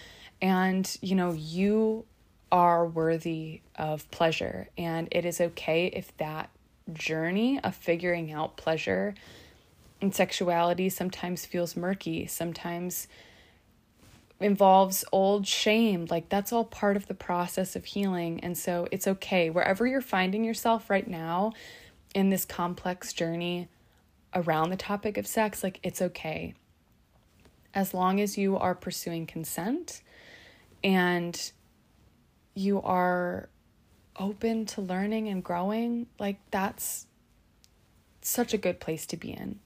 And, 0.41 0.97
you 1.01 1.17
know, 1.17 1.33
you 1.33 2.05
are 2.53 2.87
worthy 2.87 3.61
of 3.75 4.09
pleasure. 4.11 4.69
And 4.79 5.09
it 5.11 5.25
is 5.25 5.41
okay 5.41 5.87
if 5.87 6.17
that 6.19 6.51
journey 6.93 7.59
of 7.61 7.75
figuring 7.75 8.33
out 8.33 8.57
pleasure 8.57 9.15
and 10.01 10.15
sexuality 10.15 10.89
sometimes 10.89 11.45
feels 11.45 11.77
murky, 11.77 12.27
sometimes 12.27 13.09
involves 14.41 15.05
old 15.13 15.47
shame. 15.47 16.07
Like 16.11 16.29
that's 16.29 16.53
all 16.53 16.65
part 16.65 16.97
of 16.97 17.07
the 17.07 17.15
process 17.15 17.77
of 17.77 17.85
healing. 17.85 18.41
And 18.41 18.57
so 18.57 18.87
it's 18.91 19.07
okay. 19.07 19.51
Wherever 19.51 19.87
you're 19.87 20.01
finding 20.01 20.45
yourself 20.45 20.91
right 20.91 21.07
now 21.09 21.53
in 22.15 22.31
this 22.31 22.45
complex 22.45 23.13
journey 23.13 23.69
around 24.35 24.71
the 24.71 24.77
topic 24.77 25.17
of 25.17 25.27
sex, 25.27 25.63
like 25.63 25.81
it's 25.83 26.03
okay. 26.03 26.55
As 27.75 27.95
long 27.95 28.21
as 28.21 28.39
you 28.39 28.57
are 28.57 28.75
pursuing 28.75 29.27
consent 29.27 30.03
and 30.83 31.53
you 32.55 32.81
are 32.83 33.49
open 34.19 34.65
to 34.65 34.81
learning 34.81 35.29
and 35.29 35.45
growing, 35.45 36.07
like 36.19 36.39
that's 36.51 37.07
such 38.23 38.55
a 38.55 38.59
good 38.59 38.81
place 38.81 39.07
to 39.07 39.17
be 39.17 39.31
in. 39.31 39.61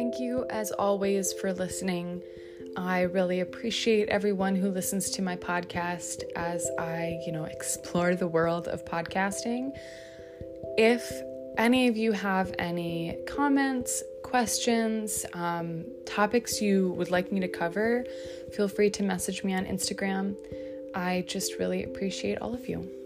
Thank 0.00 0.18
you, 0.18 0.46
as 0.48 0.72
always, 0.72 1.34
for 1.34 1.52
listening. 1.52 2.22
I 2.74 3.02
really 3.02 3.40
appreciate 3.40 4.08
everyone 4.08 4.56
who 4.56 4.70
listens 4.70 5.10
to 5.10 5.20
my 5.20 5.36
podcast 5.36 6.22
as 6.34 6.66
I, 6.78 7.20
you 7.26 7.32
know, 7.32 7.44
explore 7.44 8.14
the 8.14 8.26
world 8.26 8.66
of 8.66 8.82
podcasting. 8.86 9.72
If 10.78 11.12
any 11.58 11.86
of 11.88 11.98
you 11.98 12.12
have 12.12 12.54
any 12.58 13.18
comments, 13.26 14.02
questions, 14.22 15.26
um, 15.34 15.84
topics 16.06 16.62
you 16.62 16.92
would 16.92 17.10
like 17.10 17.30
me 17.30 17.38
to 17.40 17.48
cover, 17.48 18.06
feel 18.54 18.68
free 18.68 18.88
to 18.88 19.02
message 19.02 19.44
me 19.44 19.52
on 19.52 19.66
Instagram. 19.66 20.34
I 20.94 21.26
just 21.28 21.58
really 21.58 21.84
appreciate 21.84 22.38
all 22.38 22.54
of 22.54 22.66
you. 22.66 22.99